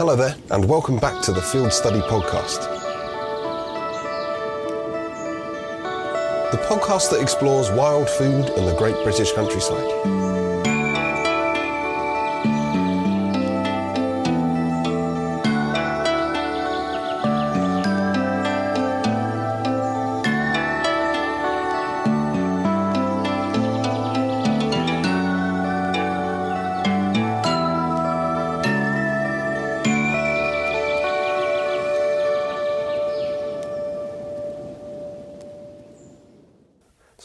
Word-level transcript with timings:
Hello 0.00 0.16
there, 0.16 0.34
and 0.50 0.66
welcome 0.66 0.98
back 0.98 1.22
to 1.24 1.30
the 1.30 1.42
Field 1.42 1.70
Study 1.70 2.00
Podcast. 2.00 2.62
The 6.52 6.56
podcast 6.56 7.10
that 7.10 7.20
explores 7.20 7.70
wild 7.72 8.08
food 8.08 8.48
and 8.48 8.66
the 8.66 8.74
great 8.78 8.94
British 9.04 9.32
countryside. 9.32 10.59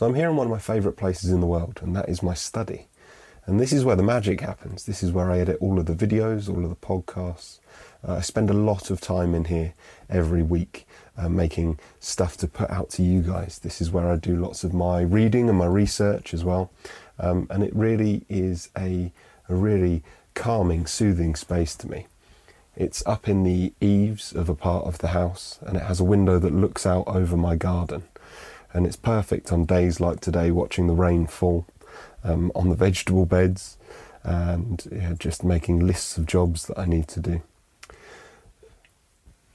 I'm 0.06 0.14
here 0.14 0.30
in 0.30 0.36
one 0.36 0.46
of 0.46 0.52
my 0.52 0.60
favourite 0.60 0.98
places 0.98 1.32
in 1.32 1.40
the 1.40 1.48
world, 1.48 1.80
and 1.82 1.96
that 1.96 2.08
is 2.08 2.22
my 2.22 2.36
study. 2.36 2.88
And 3.48 3.60
this 3.60 3.74
is 3.74 3.84
where 3.84 3.96
the 3.96 4.04
magic 4.04 4.42
happens. 4.42 4.86
This 4.86 5.02
is 5.02 5.12
where 5.12 5.32
I 5.32 5.40
edit 5.40 5.58
all 5.60 5.80
of 5.80 5.88
the 5.88 5.94
videos, 5.94 6.48
all 6.48 6.64
of 6.64 6.70
the 6.70 6.76
podcasts. 6.76 7.60
Uh, 8.08 8.18
I 8.18 8.22
spend 8.22 8.52
a 8.52 8.54
lot 8.54 8.92
of 8.92 9.02
time 9.02 9.34
in 9.34 9.46
here 9.46 9.74
every 10.08 10.44
week 10.44 10.88
uh, 11.18 11.28
making 11.28 11.80
stuff 12.00 12.38
to 12.38 12.48
put 12.48 12.70
out 12.70 12.92
to 12.92 13.04
you 13.04 13.22
guys. 13.22 13.60
This 13.60 13.82
is 13.82 13.90
where 13.90 14.08
I 14.08 14.16
do 14.16 14.36
lots 14.36 14.64
of 14.64 14.76
my 14.76 15.02
reading 15.02 15.50
and 15.50 15.58
my 15.58 15.66
research 15.66 16.36
as 16.36 16.44
well. 16.44 16.72
Um, 17.18 17.48
and 17.50 17.64
it 17.64 17.76
really 17.76 18.26
is 18.30 18.70
a, 18.78 19.12
a 19.50 19.56
really 19.56 20.04
calming, 20.36 20.86
soothing 20.86 21.36
space 21.36 21.76
to 21.78 21.90
me. 21.90 22.06
It's 22.76 23.04
up 23.08 23.28
in 23.28 23.44
the 23.44 23.74
eaves 23.82 24.34
of 24.34 24.50
a 24.50 24.56
part 24.56 24.86
of 24.86 25.00
the 25.00 25.08
house, 25.10 25.58
and 25.62 25.78
it 25.78 25.84
has 25.84 26.00
a 26.00 26.04
window 26.04 26.38
that 26.38 26.54
looks 26.54 26.86
out 26.86 27.08
over 27.08 27.36
my 27.36 27.56
garden 27.56 28.04
and 28.76 28.86
it's 28.86 28.98
perfect 28.98 29.54
on 29.54 29.64
days 29.64 30.02
like 30.02 30.20
today 30.20 30.52
watching 30.52 30.88
the 30.88 30.94
rain 30.94 31.26
fall 31.26 31.66
um, 32.26 32.52
on 32.54 32.68
the 32.68 32.76
vegetable 32.76 33.26
beds 33.26 33.78
and 34.22 34.86
yeah, 34.92 35.14
just 35.18 35.46
making 35.46 35.88
lists 35.88 36.18
of 36.18 36.26
jobs 36.26 36.66
that 36.66 36.78
I 36.78 36.84
need 36.84 37.08
to 37.10 37.22
do. 37.22 37.42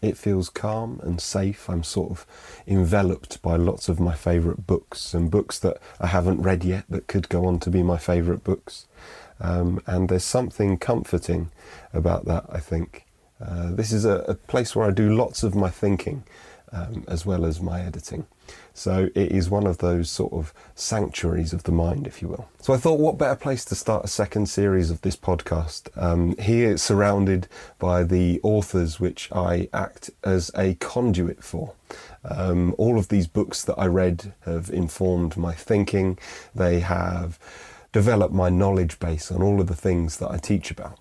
It 0.00 0.16
feels 0.16 0.48
calm 0.48 1.00
and 1.02 1.20
safe. 1.20 1.68
I'm 1.68 1.82
sort 1.82 2.10
of 2.12 2.26
enveloped 2.66 3.42
by 3.42 3.56
lots 3.56 3.90
of 3.90 4.00
my 4.00 4.14
favourite 4.14 4.66
books 4.66 5.12
and 5.12 5.30
books 5.30 5.58
that 5.58 5.76
I 6.00 6.06
haven't 6.06 6.40
read 6.40 6.64
yet 6.64 6.84
that 6.88 7.06
could 7.06 7.28
go 7.28 7.44
on 7.44 7.58
to 7.60 7.70
be 7.70 7.82
my 7.82 7.98
favourite 7.98 8.42
books. 8.42 8.86
Um, 9.38 9.82
and 9.84 10.08
there's 10.08 10.24
something 10.24 10.78
comforting 10.78 11.50
about 11.92 12.24
that, 12.24 12.46
I 12.48 12.60
think. 12.60 13.04
Uh, 13.38 13.72
this 13.72 13.92
is 13.92 14.06
a, 14.06 14.24
a, 14.28 14.34
place 14.34 14.74
where 14.74 14.86
I 14.86 14.90
do 14.90 15.14
lots 15.14 15.42
of 15.42 15.54
my 15.54 15.70
thinking 15.70 16.24
um, 16.72 17.04
as 17.08 17.24
well 17.24 17.44
as 17.44 17.60
my 17.60 17.80
editing. 17.80 18.26
So 18.74 19.10
it 19.14 19.32
is 19.32 19.50
one 19.50 19.66
of 19.66 19.78
those 19.78 20.10
sort 20.10 20.32
of 20.32 20.54
sanctuaries 20.74 21.52
of 21.52 21.64
the 21.64 21.72
mind, 21.72 22.06
if 22.06 22.22
you 22.22 22.28
will. 22.28 22.48
So 22.60 22.72
I 22.72 22.76
thought, 22.76 22.98
what 22.98 23.18
better 23.18 23.36
place 23.36 23.64
to 23.66 23.74
start 23.74 24.04
a 24.04 24.08
second 24.08 24.48
series 24.48 24.90
of 24.90 25.02
this 25.02 25.16
podcast? 25.16 25.88
Um, 26.00 26.36
here, 26.38 26.76
surrounded 26.76 27.48
by 27.78 28.04
the 28.04 28.40
authors 28.42 28.98
which 28.98 29.30
I 29.32 29.68
act 29.72 30.10
as 30.24 30.50
a 30.56 30.74
conduit 30.74 31.44
for. 31.44 31.74
Um, 32.24 32.74
all 32.78 32.98
of 32.98 33.08
these 33.08 33.26
books 33.26 33.62
that 33.64 33.78
I 33.78 33.86
read 33.86 34.32
have 34.46 34.70
informed 34.70 35.36
my 35.36 35.52
thinking. 35.52 36.18
They 36.54 36.80
have 36.80 37.38
developed 37.92 38.32
my 38.32 38.48
knowledge 38.48 38.98
base 38.98 39.30
on 39.30 39.42
all 39.42 39.60
of 39.60 39.66
the 39.66 39.74
things 39.74 40.18
that 40.18 40.30
I 40.30 40.38
teach 40.38 40.70
about. 40.70 40.98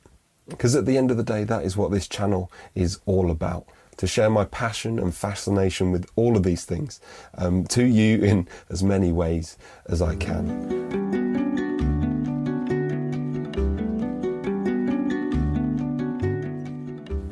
Because 0.48 0.76
at 0.76 0.86
the 0.86 0.98
end 0.98 1.12
of 1.12 1.18
the 1.18 1.24
day, 1.24 1.44
that 1.44 1.64
is 1.64 1.78
what 1.78 1.92
this 1.92 2.08
channel 2.08 2.52
is 2.74 3.00
all 3.06 3.30
about 3.30 3.68
to 4.00 4.08
share 4.08 4.30
my 4.30 4.46
passion 4.46 4.98
and 4.98 5.14
fascination 5.14 5.92
with 5.92 6.10
all 6.16 6.38
of 6.38 6.44
these 6.44 6.64
things 6.64 7.02
um, 7.38 7.66
to 7.66 7.84
you 7.84 8.24
in 8.24 8.48
as 8.70 8.82
many 8.82 9.12
ways 9.12 9.58
as 9.88 10.02
I 10.02 10.16
can. 10.16 11.10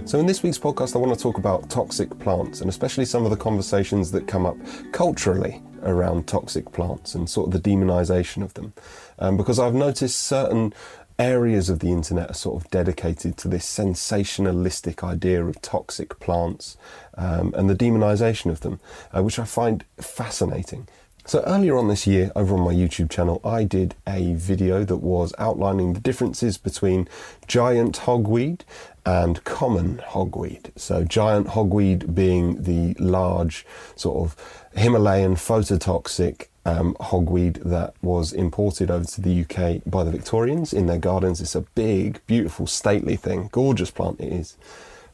So, 0.04 0.20
in 0.20 0.26
this 0.26 0.44
week's 0.44 0.60
podcast, 0.60 0.94
I 0.96 1.00
want 1.00 1.18
to 1.18 1.22
talk 1.22 1.38
about 1.38 1.70
toxic 1.70 2.18
plants 2.20 2.60
and 2.60 2.70
especially 2.70 3.06
some 3.06 3.24
of 3.24 3.32
the 3.32 3.38
conversations 3.38 4.12
that 4.12 4.28
come 4.28 4.46
up 4.46 4.58
culturally 4.92 5.62
around 5.84 6.28
toxic 6.28 6.70
plants 6.74 7.16
and 7.16 7.30
sort 7.30 7.48
of 7.48 7.62
the 7.62 7.70
demonization 7.70 8.44
of 8.44 8.54
them. 8.56 8.74
Um, 9.20 9.38
because 9.38 9.58
I've 9.58 9.74
noticed 9.74 10.20
certain 10.20 10.74
areas 11.20 11.70
of 11.70 11.80
the 11.80 11.92
internet 11.92 12.30
are 12.30 12.36
sort 12.36 12.64
of 12.64 12.70
dedicated 12.70 13.38
to 13.38 13.48
this 13.48 13.66
sensationalistic 13.66 15.04
idea 15.04 15.44
of 15.46 15.62
toxic 15.62 16.20
plants 16.20 16.78
um, 17.16 17.54
and 17.58 17.70
the 17.70 17.76
demonization 17.76 18.52
of 18.52 18.62
them, 18.62 18.80
uh, 19.16 19.24
which 19.24 19.40
I 19.40 19.46
find 19.46 19.84
fascinating. 19.98 20.88
So 21.28 21.44
earlier 21.46 21.78
on 21.78 21.90
this 21.90 22.08
year, 22.08 22.32
over 22.38 22.56
on 22.56 22.62
my 22.62 22.74
YouTube 22.74 23.10
channel, 23.10 23.42
I 23.44 23.66
did 23.66 23.96
a 24.08 24.34
video 24.36 24.86
that 24.86 24.98
was 25.00 25.34
outlining 25.38 25.92
the 25.92 26.00
differences 26.00 26.58
between 26.58 27.10
giant 27.48 27.98
hogweed 27.98 28.62
and 29.06 29.44
common 29.44 29.98
hogweed. 29.98 30.72
So 30.78 31.04
giant 31.04 31.48
hogweed 31.48 32.16
being 32.16 32.64
the 32.64 32.94
large 32.98 33.66
sort 33.98 34.24
of 34.24 34.67
Himalayan 34.78 35.36
phototoxic 35.36 36.48
um, 36.64 36.94
hogweed 37.00 37.64
that 37.64 37.96
was 38.04 38.32
imported 38.32 38.92
over 38.92 39.06
to 39.06 39.22
the 39.22 39.42
UK 39.42 39.82
by 39.88 40.04
the 40.04 40.12
Victorians 40.12 40.72
in 40.72 40.86
their 40.86 41.00
gardens. 41.00 41.42
It's 41.42 41.56
a 41.56 41.62
big, 41.62 42.22
beautiful, 42.28 42.68
stately 42.68 43.16
thing, 43.16 43.50
gorgeous 43.52 43.90
plant 43.90 44.20
it 44.20 44.32
is, 44.32 44.56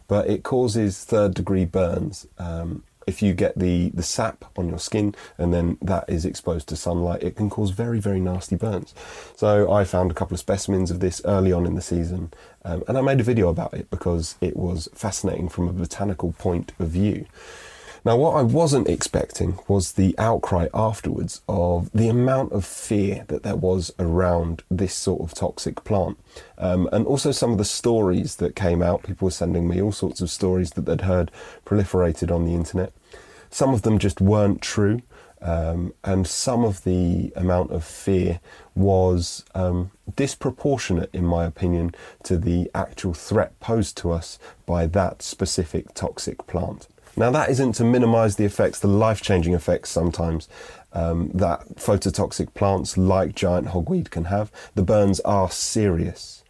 but 0.09 0.27
it 0.27 0.43
causes 0.43 1.05
third 1.05 1.33
degree 1.33 1.63
burns. 1.63 2.27
Um, 2.37 2.83
if 3.07 3.21
you 3.21 3.33
get 3.33 3.57
the, 3.57 3.89
the 3.89 4.03
sap 4.03 4.45
on 4.57 4.67
your 4.67 4.79
skin 4.79 5.15
and 5.37 5.53
then 5.53 5.77
that 5.81 6.09
is 6.09 6.25
exposed 6.25 6.67
to 6.69 6.75
sunlight, 6.75 7.23
it 7.23 7.37
can 7.37 7.49
cause 7.49 7.71
very, 7.71 7.99
very 7.99 8.19
nasty 8.19 8.57
burns. 8.57 8.93
So 9.37 9.71
I 9.71 9.85
found 9.85 10.11
a 10.11 10.13
couple 10.13 10.35
of 10.35 10.39
specimens 10.41 10.91
of 10.91 10.99
this 10.99 11.21
early 11.23 11.53
on 11.53 11.65
in 11.65 11.75
the 11.75 11.81
season 11.81 12.33
um, 12.65 12.83
and 12.87 12.97
I 12.97 13.01
made 13.01 13.21
a 13.21 13.23
video 13.23 13.47
about 13.47 13.73
it 13.73 13.89
because 13.89 14.35
it 14.41 14.57
was 14.57 14.89
fascinating 14.93 15.47
from 15.47 15.69
a 15.69 15.73
botanical 15.73 16.33
point 16.33 16.73
of 16.79 16.89
view. 16.89 17.27
Now, 18.05 18.17
what 18.17 18.35
I 18.35 18.41
wasn't 18.41 18.89
expecting 18.89 19.59
was 19.69 19.93
the 19.93 20.13
outcry 20.17 20.67
afterwards 20.73 21.39
of 21.47 21.89
the 21.93 22.09
amount 22.09 22.51
of 22.51 22.65
fear 22.65 23.23
that 23.29 23.43
there 23.43 23.55
was 23.55 23.93
around 23.97 24.61
this 24.69 24.93
sort 24.93 25.21
of 25.21 25.33
toxic 25.33 25.85
plant. 25.85 26.19
Um, 26.57 26.89
and 26.91 27.07
also 27.07 27.31
some 27.31 27.53
of 27.53 27.57
the 27.57 27.63
stories 27.63 28.35
that 28.37 28.57
came 28.57 28.81
out. 28.81 29.03
People 29.03 29.27
were 29.27 29.31
sending 29.31 29.69
me 29.69 29.81
all 29.81 29.93
sorts 29.93 30.19
of 30.19 30.29
stories 30.29 30.71
that 30.71 30.85
they'd 30.85 31.01
heard 31.01 31.31
proliferated 31.65 32.29
on 32.29 32.43
the 32.43 32.53
internet. 32.53 32.91
Some 33.49 33.73
of 33.73 33.83
them 33.83 33.99
just 33.99 34.19
weren't 34.19 34.61
true. 34.61 35.01
Um, 35.41 35.93
and 36.03 36.27
some 36.27 36.65
of 36.65 36.83
the 36.83 37.31
amount 37.37 37.71
of 37.71 37.85
fear 37.85 38.41
was 38.75 39.45
um, 39.55 39.91
disproportionate, 40.13 41.09
in 41.13 41.25
my 41.25 41.45
opinion, 41.45 41.95
to 42.23 42.37
the 42.37 42.69
actual 42.75 43.13
threat 43.13 43.57
posed 43.61 43.95
to 43.97 44.11
us 44.11 44.39
by 44.65 44.87
that 44.87 45.21
specific 45.21 45.93
toxic 45.93 46.47
plant. 46.47 46.87
Now, 47.15 47.29
that 47.31 47.49
isn't 47.49 47.73
to 47.73 47.83
minimize 47.83 48.35
the 48.35 48.45
effects, 48.45 48.79
the 48.79 48.87
life 48.87 49.21
changing 49.21 49.53
effects 49.53 49.89
sometimes 49.89 50.47
um, 50.93 51.29
that 51.33 51.75
phototoxic 51.75 52.53
plants 52.53 52.97
like 52.97 53.35
giant 53.35 53.67
hogweed 53.69 54.09
can 54.09 54.25
have. 54.25 54.51
The 54.75 54.83
burns 54.83 55.19
are 55.21 55.49
serious. 55.49 56.42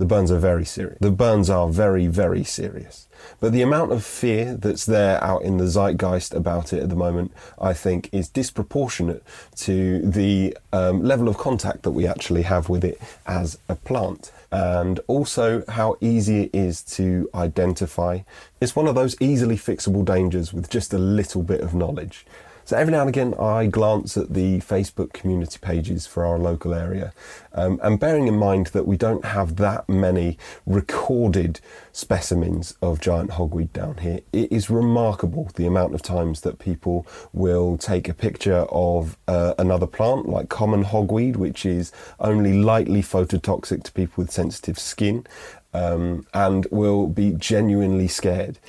The 0.00 0.06
burns 0.06 0.32
are 0.32 0.38
very 0.38 0.64
serious. 0.64 0.96
The 0.98 1.10
burns 1.10 1.50
are 1.50 1.68
very, 1.68 2.06
very 2.06 2.42
serious. 2.42 3.06
But 3.38 3.52
the 3.52 3.60
amount 3.60 3.92
of 3.92 4.02
fear 4.02 4.56
that's 4.56 4.86
there 4.86 5.22
out 5.22 5.42
in 5.42 5.58
the 5.58 5.68
zeitgeist 5.68 6.32
about 6.32 6.72
it 6.72 6.82
at 6.82 6.88
the 6.88 6.96
moment, 6.96 7.32
I 7.60 7.74
think, 7.74 8.08
is 8.10 8.26
disproportionate 8.26 9.22
to 9.56 9.98
the 10.00 10.56
um, 10.72 11.04
level 11.04 11.28
of 11.28 11.36
contact 11.36 11.82
that 11.82 11.90
we 11.90 12.06
actually 12.06 12.44
have 12.44 12.70
with 12.70 12.82
it 12.82 12.98
as 13.26 13.58
a 13.68 13.74
plant 13.76 14.32
and 14.50 15.00
also 15.06 15.64
how 15.68 15.96
easy 16.00 16.44
it 16.44 16.50
is 16.54 16.82
to 16.96 17.28
identify. 17.34 18.20
It's 18.58 18.74
one 18.74 18.86
of 18.86 18.94
those 18.94 19.14
easily 19.20 19.56
fixable 19.56 20.02
dangers 20.02 20.50
with 20.50 20.70
just 20.70 20.94
a 20.94 20.98
little 20.98 21.42
bit 21.42 21.60
of 21.60 21.74
knowledge. 21.74 22.24
So 22.70 22.76
every 22.76 22.92
now 22.92 23.00
and 23.00 23.08
again, 23.08 23.34
I 23.34 23.66
glance 23.66 24.16
at 24.16 24.32
the 24.32 24.60
Facebook 24.60 25.12
community 25.12 25.58
pages 25.60 26.06
for 26.06 26.24
our 26.24 26.38
local 26.38 26.72
area, 26.72 27.12
um, 27.52 27.80
and 27.82 27.98
bearing 27.98 28.28
in 28.28 28.36
mind 28.36 28.68
that 28.68 28.86
we 28.86 28.96
don't 28.96 29.24
have 29.24 29.56
that 29.56 29.88
many 29.88 30.38
recorded 30.66 31.58
specimens 31.90 32.76
of 32.80 33.00
giant 33.00 33.32
hogweed 33.32 33.72
down 33.72 33.96
here, 33.96 34.20
it 34.32 34.52
is 34.52 34.70
remarkable 34.70 35.50
the 35.56 35.66
amount 35.66 35.96
of 35.96 36.02
times 36.02 36.42
that 36.42 36.60
people 36.60 37.08
will 37.32 37.76
take 37.76 38.08
a 38.08 38.14
picture 38.14 38.64
of 38.70 39.18
uh, 39.26 39.52
another 39.58 39.88
plant, 39.88 40.28
like 40.28 40.48
common 40.48 40.84
hogweed, 40.84 41.34
which 41.34 41.66
is 41.66 41.90
only 42.20 42.52
lightly 42.52 43.02
phototoxic 43.02 43.82
to 43.82 43.90
people 43.90 44.22
with 44.22 44.30
sensitive 44.30 44.78
skin, 44.78 45.26
um, 45.74 46.24
and 46.34 46.66
will 46.70 47.08
be 47.08 47.32
genuinely 47.32 48.06
scared 48.06 48.60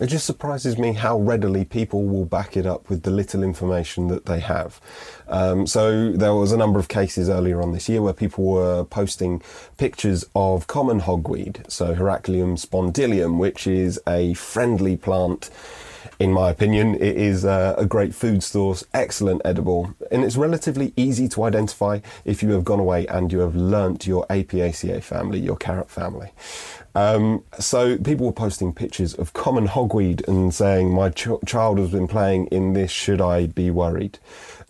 It 0.00 0.06
just 0.06 0.26
surprises 0.26 0.78
me 0.78 0.92
how 0.92 1.18
readily 1.18 1.64
people 1.64 2.04
will 2.04 2.24
back 2.24 2.56
it 2.56 2.66
up 2.66 2.88
with 2.88 3.02
the 3.02 3.10
little 3.10 3.42
information 3.42 4.08
that 4.08 4.26
they 4.26 4.38
have. 4.40 4.80
Um, 5.26 5.66
so 5.66 6.12
there 6.12 6.34
was 6.34 6.52
a 6.52 6.56
number 6.56 6.78
of 6.78 6.88
cases 6.88 7.28
earlier 7.28 7.60
on 7.60 7.72
this 7.72 7.88
year 7.88 8.00
where 8.00 8.12
people 8.12 8.44
were 8.44 8.84
posting 8.84 9.42
pictures 9.76 10.24
of 10.36 10.68
common 10.68 11.00
hogweed, 11.00 11.68
so 11.70 11.94
Heracleum 11.94 12.56
sphondylium, 12.56 13.38
which 13.38 13.66
is 13.66 14.00
a 14.06 14.34
friendly 14.34 14.96
plant 14.96 15.50
in 16.18 16.32
my 16.32 16.50
opinion, 16.50 16.96
it 16.96 17.16
is 17.16 17.44
uh, 17.44 17.76
a 17.78 17.86
great 17.86 18.12
food 18.12 18.42
source, 18.42 18.84
excellent 18.92 19.40
edible, 19.44 19.94
and 20.10 20.24
it's 20.24 20.36
relatively 20.36 20.92
easy 20.96 21.28
to 21.28 21.44
identify 21.44 22.00
if 22.24 22.42
you 22.42 22.50
have 22.50 22.64
gone 22.64 22.80
away 22.80 23.06
and 23.06 23.32
you 23.32 23.38
have 23.38 23.54
learnt 23.54 24.06
your 24.06 24.26
Apiaceae 24.26 25.00
family, 25.02 25.38
your 25.38 25.56
carrot 25.56 25.88
family. 25.88 26.32
Um, 26.94 27.44
so 27.58 27.98
people 27.98 28.26
were 28.26 28.32
posting 28.32 28.72
pictures 28.72 29.14
of 29.14 29.32
common 29.32 29.68
hogweed 29.68 30.26
and 30.26 30.52
saying, 30.54 30.90
"My 30.92 31.10
ch- 31.10 31.28
child 31.46 31.78
has 31.78 31.90
been 31.90 32.08
playing 32.08 32.46
in 32.46 32.72
this. 32.72 32.90
Should 32.90 33.20
I 33.20 33.46
be 33.46 33.70
worried?" 33.70 34.18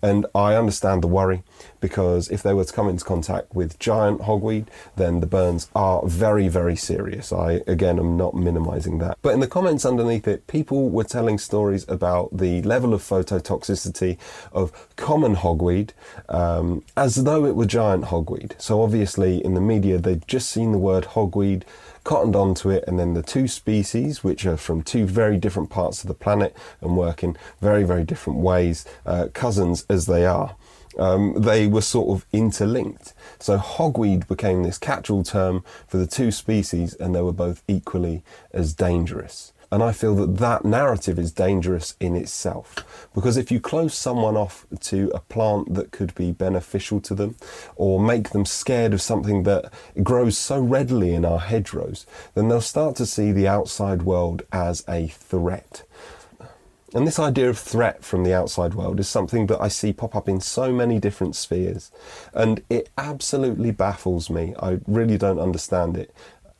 And 0.02 0.26
I 0.34 0.54
understand 0.54 1.02
the 1.02 1.08
worry 1.08 1.42
because 1.80 2.28
if 2.28 2.42
they 2.42 2.54
were 2.54 2.64
to 2.64 2.72
come 2.72 2.88
into 2.88 3.04
contact 3.04 3.54
with 3.54 3.78
giant 3.78 4.22
hogweed, 4.22 4.66
then 4.96 5.20
the 5.20 5.26
burns 5.26 5.68
are 5.74 6.06
very, 6.06 6.48
very 6.48 6.76
serious. 6.76 7.32
I, 7.32 7.62
again, 7.66 7.98
am 7.98 8.16
not 8.16 8.34
minimizing 8.34 8.98
that. 8.98 9.18
But 9.22 9.34
in 9.34 9.40
the 9.40 9.48
comments 9.48 9.84
underneath 9.84 10.28
it, 10.28 10.46
people 10.46 10.88
were 10.88 11.04
telling 11.04 11.38
stories 11.38 11.84
about 11.88 12.36
the 12.36 12.62
level 12.62 12.94
of 12.94 13.02
phototoxicity 13.02 14.18
of 14.52 14.72
common 14.96 15.36
hogweed 15.36 15.90
um, 16.28 16.84
as 16.96 17.16
though 17.24 17.44
it 17.44 17.56
were 17.56 17.66
giant 17.66 18.06
hogweed. 18.06 18.60
So 18.60 18.82
obviously, 18.82 19.44
in 19.44 19.54
the 19.54 19.60
media, 19.60 19.98
they'd 19.98 20.26
just 20.28 20.48
seen 20.48 20.72
the 20.72 20.78
word 20.78 21.04
hogweed 21.04 21.62
cottoned 22.08 22.34
onto 22.34 22.70
it, 22.70 22.82
and 22.88 22.98
then 22.98 23.12
the 23.12 23.22
two 23.22 23.46
species, 23.46 24.24
which 24.24 24.46
are 24.46 24.56
from 24.56 24.80
two 24.80 25.04
very 25.04 25.36
different 25.36 25.68
parts 25.68 26.02
of 26.02 26.08
the 26.08 26.14
planet 26.14 26.56
and 26.80 26.96
work 26.96 27.22
in 27.22 27.36
very, 27.60 27.84
very 27.84 28.02
different 28.02 28.38
ways, 28.38 28.86
uh, 29.04 29.28
cousins 29.34 29.84
as 29.90 30.06
they 30.06 30.24
are, 30.24 30.56
um, 30.98 31.34
they 31.36 31.66
were 31.66 31.82
sort 31.82 32.08
of 32.08 32.24
interlinked. 32.32 33.12
So 33.38 33.58
hogweed 33.58 34.26
became 34.26 34.62
this 34.62 34.78
catch-all 34.78 35.22
term 35.22 35.62
for 35.86 35.98
the 35.98 36.06
two 36.06 36.30
species, 36.30 36.94
and 36.94 37.14
they 37.14 37.20
were 37.20 37.30
both 37.30 37.62
equally 37.68 38.22
as 38.54 38.72
dangerous. 38.72 39.52
And 39.70 39.82
I 39.82 39.92
feel 39.92 40.14
that 40.16 40.38
that 40.38 40.64
narrative 40.64 41.18
is 41.18 41.30
dangerous 41.30 41.94
in 42.00 42.16
itself. 42.16 43.08
Because 43.14 43.36
if 43.36 43.50
you 43.50 43.60
close 43.60 43.94
someone 43.94 44.36
off 44.36 44.66
to 44.80 45.10
a 45.14 45.20
plant 45.20 45.74
that 45.74 45.90
could 45.90 46.14
be 46.14 46.32
beneficial 46.32 47.00
to 47.02 47.14
them, 47.14 47.36
or 47.76 48.00
make 48.00 48.30
them 48.30 48.46
scared 48.46 48.94
of 48.94 49.02
something 49.02 49.42
that 49.42 49.70
grows 50.02 50.38
so 50.38 50.58
readily 50.58 51.14
in 51.14 51.24
our 51.24 51.40
hedgerows, 51.40 52.06
then 52.34 52.48
they'll 52.48 52.60
start 52.62 52.96
to 52.96 53.06
see 53.06 53.30
the 53.30 53.46
outside 53.46 54.02
world 54.02 54.42
as 54.52 54.84
a 54.88 55.08
threat. 55.08 55.82
And 56.94 57.06
this 57.06 57.18
idea 57.18 57.50
of 57.50 57.58
threat 57.58 58.02
from 58.02 58.24
the 58.24 58.32
outside 58.32 58.72
world 58.72 58.98
is 58.98 59.08
something 59.08 59.46
that 59.48 59.60
I 59.60 59.68
see 59.68 59.92
pop 59.92 60.16
up 60.16 60.26
in 60.26 60.40
so 60.40 60.72
many 60.72 60.98
different 60.98 61.36
spheres. 61.36 61.90
And 62.32 62.62
it 62.70 62.88
absolutely 62.96 63.72
baffles 63.72 64.30
me. 64.30 64.54
I 64.58 64.78
really 64.86 65.18
don't 65.18 65.38
understand 65.38 65.98
it. 65.98 66.14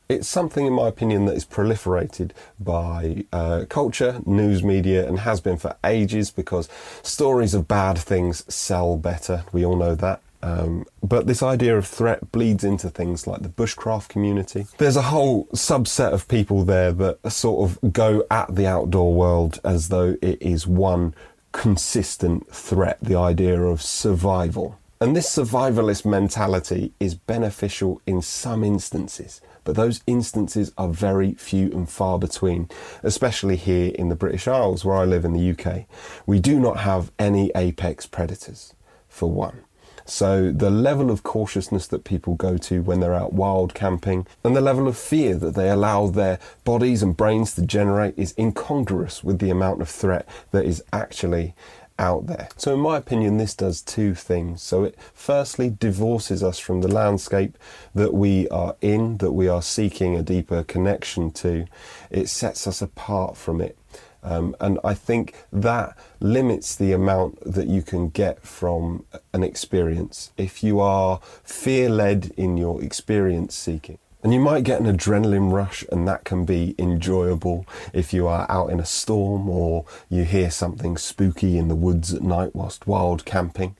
It's 0.09 0.27
something, 0.27 0.65
in 0.65 0.73
my 0.73 0.87
opinion, 0.87 1.25
that 1.25 1.35
is 1.35 1.45
proliferated 1.45 2.31
by 2.59 3.25
uh, 3.31 3.65
culture, 3.69 4.21
news 4.25 4.63
media, 4.63 5.07
and 5.07 5.19
has 5.19 5.39
been 5.39 5.57
for 5.57 5.75
ages 5.83 6.31
because 6.31 6.67
stories 7.03 7.53
of 7.53 7.67
bad 7.67 7.99
things 7.99 8.43
sell 8.51 8.97
better. 8.97 9.43
We 9.51 9.63
all 9.63 9.75
know 9.75 9.93
that. 9.93 10.21
Um, 10.41 10.87
but 11.03 11.27
this 11.27 11.43
idea 11.43 11.77
of 11.77 11.85
threat 11.85 12.31
bleeds 12.31 12.63
into 12.63 12.89
things 12.89 13.27
like 13.27 13.43
the 13.43 13.49
bushcraft 13.49 14.07
community. 14.07 14.65
There's 14.79 14.95
a 14.95 15.03
whole 15.03 15.45
subset 15.47 16.11
of 16.11 16.27
people 16.27 16.63
there 16.63 16.91
that 16.91 17.31
sort 17.31 17.69
of 17.69 17.93
go 17.93 18.25
at 18.31 18.55
the 18.55 18.65
outdoor 18.65 19.13
world 19.13 19.59
as 19.63 19.89
though 19.89 20.17
it 20.23 20.41
is 20.41 20.65
one 20.65 21.13
consistent 21.51 22.47
threat, 22.51 22.97
the 22.99 23.15
idea 23.15 23.61
of 23.61 23.83
survival. 23.83 24.78
And 25.01 25.15
this 25.15 25.33
survivalist 25.33 26.03
mentality 26.03 26.91
is 26.99 27.15
beneficial 27.15 28.01
in 28.05 28.21
some 28.21 28.65
instances, 28.65 29.39
but 29.63 29.77
those 29.77 30.03
instances 30.05 30.73
are 30.77 30.89
very 30.89 31.35
few 31.35 31.71
and 31.71 31.89
far 31.89 32.19
between, 32.19 32.67
especially 33.01 33.55
here 33.55 33.93
in 33.95 34.09
the 34.09 34.15
British 34.15 34.45
Isles 34.45 34.83
where 34.83 34.97
I 34.97 35.05
live 35.05 35.23
in 35.23 35.31
the 35.31 35.51
UK. 35.51 35.85
We 36.25 36.41
do 36.41 36.59
not 36.59 36.79
have 36.79 37.13
any 37.17 37.49
apex 37.55 38.07
predators, 38.07 38.73
for 39.07 39.31
one. 39.31 39.61
So 40.03 40.51
the 40.51 40.69
level 40.69 41.11
of 41.11 41.23
cautiousness 41.23 41.87
that 41.87 42.03
people 42.03 42.33
go 42.33 42.57
to 42.57 42.81
when 42.81 42.99
they're 42.99 43.13
out 43.13 43.31
wild 43.31 43.73
camping 43.73 44.27
and 44.43 44.53
the 44.53 44.59
level 44.59 44.87
of 44.87 44.97
fear 44.97 45.35
that 45.35 45.55
they 45.55 45.69
allow 45.69 46.07
their 46.07 46.39
bodies 46.65 47.01
and 47.03 47.15
brains 47.15 47.53
to 47.55 47.61
generate 47.61 48.17
is 48.17 48.33
incongruous 48.37 49.23
with 49.23 49.39
the 49.39 49.51
amount 49.51 49.81
of 49.81 49.87
threat 49.87 50.27
that 50.51 50.65
is 50.65 50.83
actually 50.91 51.53
out 51.99 52.25
there. 52.27 52.49
So, 52.55 52.73
in 52.73 52.79
my 52.79 52.97
opinion, 52.97 53.37
this 53.37 53.53
does 53.53 53.81
two 53.81 54.15
things. 54.15 54.63
So, 54.63 54.83
it 54.83 54.97
firstly 55.13 55.69
divorces 55.69 56.41
us 56.41 56.57
from 56.57 56.81
the 56.81 56.87
landscape 56.87 57.57
that 57.93 58.13
we 58.13 58.47
are 58.49 58.75
in, 58.81 59.17
that 59.17 59.33
we 59.33 59.47
are 59.47 59.61
seeking 59.61 60.15
a 60.15 60.23
deeper 60.23 60.63
connection 60.63 61.31
to. 61.31 61.65
It 62.09 62.29
sets 62.29 62.65
us 62.65 62.81
apart 62.81 63.37
from 63.37 63.61
it. 63.61 63.77
Um, 64.21 64.55
and 64.59 64.79
I 64.83 64.93
think 64.95 65.35
that 65.51 65.97
limits 66.19 66.75
the 66.75 66.91
amount 66.91 67.39
that 67.41 67.67
you 67.67 67.81
can 67.81 68.09
get 68.09 68.41
from 68.41 69.05
an 69.33 69.43
experience 69.43 70.31
if 70.37 70.63
you 70.63 70.79
are 70.79 71.19
fear 71.43 71.89
led 71.89 72.31
in 72.35 72.57
your 72.57 72.83
experience 72.83 73.55
seeking. 73.55 73.97
And 74.21 74.33
you 74.33 74.39
might 74.39 74.65
get 74.65 74.81
an 74.81 74.85
adrenaline 74.85 75.53
rush, 75.53 75.85
and 75.91 76.05
that 76.07 76.25
can 76.25 76.43
be 76.43 76.75
enjoyable 76.77 77.65
if 77.93 78.13
you 78.13 78.27
are 78.27 78.45
out 78.49 78.69
in 78.69 78.79
a 78.79 78.85
storm 78.85 79.49
or 79.49 79.85
you 80.09 80.25
hear 80.25 80.51
something 80.51 80.97
spooky 80.97 81.57
in 81.57 81.69
the 81.69 81.75
woods 81.75 82.13
at 82.13 82.21
night 82.21 82.53
whilst 82.53 82.85
wild 82.85 83.23
camping. 83.23 83.77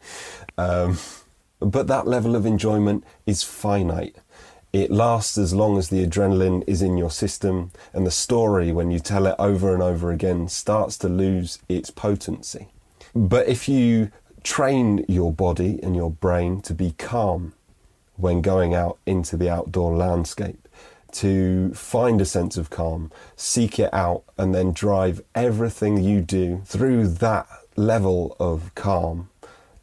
Um, 0.57 0.97
but 1.59 1.87
that 1.87 2.07
level 2.07 2.37
of 2.37 2.45
enjoyment 2.45 3.03
is 3.25 3.43
finite. 3.43 4.15
It 4.71 4.91
lasts 4.91 5.37
as 5.37 5.53
long 5.53 5.77
as 5.77 5.89
the 5.89 6.05
adrenaline 6.05 6.63
is 6.67 6.81
in 6.81 6.95
your 6.95 7.11
system, 7.11 7.71
and 7.91 8.07
the 8.07 8.11
story, 8.11 8.71
when 8.71 8.91
you 8.91 8.99
tell 8.99 9.25
it 9.25 9.35
over 9.39 9.73
and 9.73 9.83
over 9.83 10.11
again, 10.11 10.47
starts 10.47 10.97
to 10.99 11.09
lose 11.09 11.59
its 11.67 11.89
potency. 11.89 12.67
But 13.13 13.47
if 13.47 13.67
you 13.67 14.11
train 14.43 15.03
your 15.07 15.33
body 15.33 15.79
and 15.83 15.95
your 15.95 16.11
brain 16.11 16.61
to 16.61 16.73
be 16.73 16.91
calm, 16.91 17.53
when 18.19 18.41
going 18.41 18.73
out 18.73 18.97
into 19.05 19.37
the 19.37 19.49
outdoor 19.49 19.95
landscape 19.95 20.67
to 21.11 21.73
find 21.73 22.21
a 22.21 22.25
sense 22.25 22.57
of 22.57 22.69
calm, 22.69 23.11
seek 23.35 23.79
it 23.79 23.93
out, 23.93 24.23
and 24.37 24.53
then 24.53 24.71
drive 24.71 25.21
everything 25.33 26.03
you 26.03 26.21
do 26.21 26.61
through 26.65 27.07
that 27.07 27.47
level 27.75 28.35
of 28.39 28.73
calm, 28.75 29.29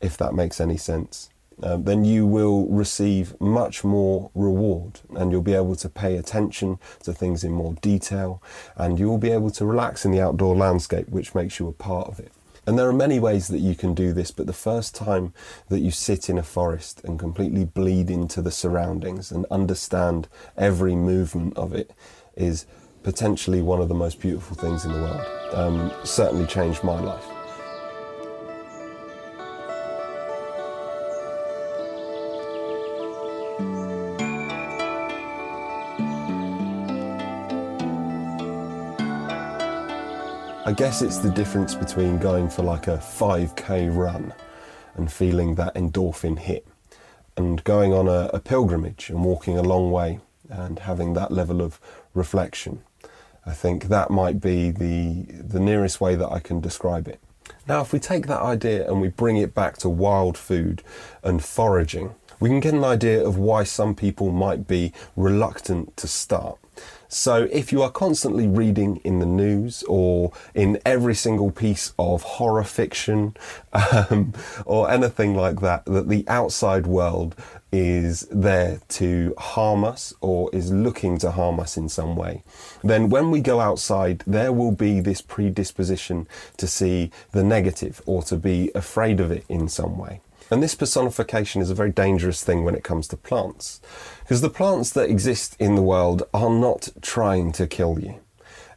if 0.00 0.16
that 0.16 0.34
makes 0.34 0.60
any 0.60 0.76
sense. 0.76 1.30
Um, 1.62 1.84
then 1.84 2.04
you 2.04 2.26
will 2.26 2.66
receive 2.66 3.38
much 3.40 3.82
more 3.82 4.30
reward 4.34 5.00
and 5.14 5.32
you'll 5.32 5.40
be 5.40 5.54
able 5.54 5.74
to 5.76 5.88
pay 5.88 6.18
attention 6.18 6.78
to 7.02 7.14
things 7.14 7.44
in 7.44 7.52
more 7.52 7.72
detail 7.81 8.43
and 8.76 8.98
you 8.98 9.08
will 9.08 9.16
be 9.16 9.31
able 9.31 9.50
to 9.52 9.64
relax 9.64 10.05
in 10.05 10.10
the 10.10 10.20
outdoor 10.20 10.55
landscape, 10.55 11.08
which 11.08 11.34
makes 11.34 11.58
you 11.58 11.66
a 11.66 11.72
part 11.72 12.08
of 12.08 12.20
it. 12.20 12.31
And 12.67 12.77
there 12.77 12.89
are 12.89 12.93
many 12.93 13.20
ways 13.20 13.46
that 13.49 13.61
you 13.61 13.77
can 13.77 13.94
do 13.94 14.13
this, 14.13 14.32
but 14.32 14.46
the 14.46 14.53
first 14.53 14.94
time 14.94 15.32
that 15.69 15.79
you 15.79 15.93
sit 15.93 16.29
in 16.29 16.37
a 16.37 16.43
forest 16.43 17.01
and 17.05 17.19
completely 17.19 17.65
bleed 17.65 18.11
into 18.11 18.43
the 18.43 18.51
surroundings 18.51 19.31
and 19.31 19.46
understand 19.51 20.27
every 20.56 20.96
movement 20.96 21.56
of 21.56 21.73
it 21.73 21.93
is 22.37 22.67
potentially 23.05 23.63
one 23.63 23.81
of 23.81 23.89
the 23.89 23.94
most 23.94 24.20
beautiful 24.20 24.56
things 24.56 24.85
in 24.85 24.93
the 24.93 25.01
world. 25.01 25.55
Um, 25.55 25.93
certainly 26.05 26.46
changed 26.46 26.82
my 26.82 27.01
life. 27.01 27.35
I 40.67 40.73
guess 40.73 41.01
it's 41.01 41.19
the 41.19 41.31
difference 41.31 41.77
between 41.77 42.19
going 42.19 42.51
for 42.51 42.65
like 42.65 42.89
a 42.89 42.99
5k 42.99 43.96
run 43.96 44.35
and 44.96 45.13
feeling 45.13 45.55
that 45.55 45.77
endorphin 45.77 46.41
hit 46.41 46.67
and 47.37 47.63
going 47.63 47.93
on 47.93 48.08
a, 48.08 48.31
a, 48.35 48.41
pilgrimage 48.41 49.08
and 49.08 49.25
walking 49.25 49.56
a 49.56 49.63
long 49.63 49.93
way 49.93 50.19
and 50.51 50.81
having 50.81 51.15
that 51.15 51.31
level 51.31 51.63
of 51.63 51.79
reflection. 52.15 52.82
I 53.46 53.53
think 53.53 53.85
that 53.85 54.11
might 54.11 54.41
be 54.41 54.73
the, 54.73 55.27
the 55.41 55.61
nearest 55.61 56.01
way 56.01 56.17
that 56.17 56.32
I 56.32 56.41
can 56.41 56.61
describe 56.61 57.06
it. 57.06 57.20
Now, 57.69 57.81
if 57.81 57.93
we 57.93 58.01
take 58.01 58.27
that 58.27 58.43
idea 58.43 58.91
and 58.91 59.01
we 59.01 59.06
bring 59.06 59.37
it 59.37 59.55
back 59.55 59.77
to 59.79 59.89
wild 59.89 60.37
food 60.37 60.82
and 61.23 61.44
foraging, 61.44 62.17
we 62.40 62.48
can 62.48 62.60
get 62.60 62.74
an 62.74 62.84
idea 62.84 63.24
of 63.24 63.38
why 63.38 63.64
some 63.64 63.94
people 63.94 64.31
might 64.31 64.66
be 64.66 64.93
reluctant 65.16 65.96
to 65.96 66.06
start. 66.06 66.58
So, 67.08 67.44
if 67.52 67.72
you 67.72 67.82
are 67.82 67.90
constantly 67.90 68.48
reading 68.48 68.96
in 69.05 69.20
the 69.20 69.26
news 69.26 69.84
or 69.84 70.32
in 70.55 70.81
every 70.84 71.14
single 71.14 71.52
piece 71.52 71.93
of 71.98 72.22
horror 72.22 72.64
fiction 72.64 73.36
um, 73.72 74.34
or 74.64 74.90
anything 74.90 75.34
like 75.34 75.60
that, 75.60 75.84
that 75.86 76.08
the 76.08 76.24
outside 76.28 76.86
world 76.86 77.36
is 77.72 78.22
there 78.31 78.81
to 78.88 79.34
harm 79.38 79.84
us 79.84 80.14
or 80.20 80.50
is 80.52 80.72
looking 80.72 81.19
to 81.19 81.31
harm 81.31 81.60
us 81.60 81.76
in 81.76 81.88
some 81.88 82.16
way, 82.16 82.43
then 82.82 83.08
when 83.08 83.31
we 83.31 83.40
go 83.40 83.60
outside, 83.60 84.22
there 84.26 84.52
will 84.52 84.72
be 84.72 85.00
this 85.00 85.20
predisposition 85.20 86.26
to 86.56 86.66
see 86.66 87.10
the 87.32 87.44
negative 87.44 88.02
or 88.06 88.22
to 88.22 88.36
be 88.36 88.70
afraid 88.74 89.20
of 89.20 89.31
it 89.31 89.44
in 89.48 89.69
some 89.69 89.96
way. 89.96 90.20
And 90.50 90.62
this 90.62 90.74
personification 90.74 91.60
is 91.60 91.70
a 91.70 91.74
very 91.74 91.91
dangerous 91.91 92.44
thing 92.44 92.65
when 92.65 92.74
it 92.74 92.84
comes 92.84 93.08
to 93.08 93.17
plants. 93.17 93.81
Because 94.20 94.41
the 94.41 94.50
plants 94.50 94.91
that 94.91 95.10
exist 95.10 95.56
in 95.58 95.74
the 95.74 95.82
world 95.82 96.22
are 96.32 96.50
not 96.50 96.88
trying 97.03 97.53
to 97.53 97.67
kill 97.67 97.98
you. 97.98 98.20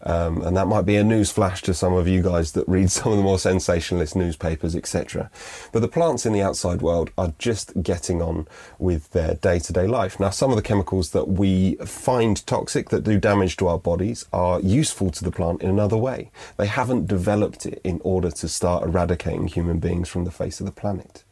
Um, 0.02 0.42
and 0.44 0.56
that 0.56 0.68
might 0.68 0.84
be 0.86 0.96
a 0.96 1.04
news 1.04 1.30
flash 1.30 1.62
to 1.64 1.74
some 1.74 1.94
of 1.94 2.08
you 2.08 2.22
guys 2.22 2.54
that 2.54 2.68
read 2.68 2.90
some 2.92 3.12
of 3.12 3.18
the 3.18 3.24
more 3.24 3.40
sensationalist 3.40 4.16
newspapers, 4.16 4.76
etc. 4.76 5.30
But 5.72 5.82
the 5.82 5.88
plants 5.88 6.26
in 6.26 6.34
the 6.34 6.42
outside 6.42 6.82
world 6.82 7.12
are 7.18 7.34
just 7.38 7.84
getting 7.84 8.22
on 8.22 8.48
with 8.78 9.12
their 9.12 9.36
day 9.36 9.60
to 9.60 9.74
day 9.74 9.88
life. 9.88 10.20
Now, 10.20 10.30
some 10.30 10.52
of 10.52 10.56
the 10.56 10.62
chemicals 10.62 11.12
that 11.12 11.28
we 11.28 11.76
find 11.86 12.46
toxic 12.48 12.90
that 12.90 13.04
do 13.04 13.20
damage 13.20 13.58
to 13.58 13.68
our 13.68 13.78
bodies 13.78 14.26
are 14.32 14.60
useful 14.62 15.12
to 15.12 15.24
the 15.24 15.32
plant 15.32 15.62
in 15.62 15.70
another 15.70 15.98
way. 15.98 16.32
They 16.58 16.68
haven't 16.68 17.08
developed 17.08 17.66
it 17.66 17.82
in 17.84 18.00
order 18.04 18.32
to 18.32 18.48
start 18.48 18.84
eradicating 18.84 19.48
human 19.48 19.80
beings 19.80 20.10
from 20.10 20.24
the 20.24 20.32
face 20.32 20.60
of 20.60 20.66
the 20.66 20.72
planet. 20.72 21.24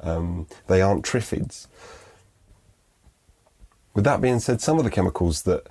Um, 0.00 0.46
they 0.66 0.82
aren't 0.82 1.04
triffids. 1.04 1.66
With 3.94 4.04
that 4.04 4.20
being 4.20 4.40
said, 4.40 4.60
some 4.60 4.78
of 4.78 4.84
the 4.84 4.90
chemicals 4.90 5.42
that 5.42 5.66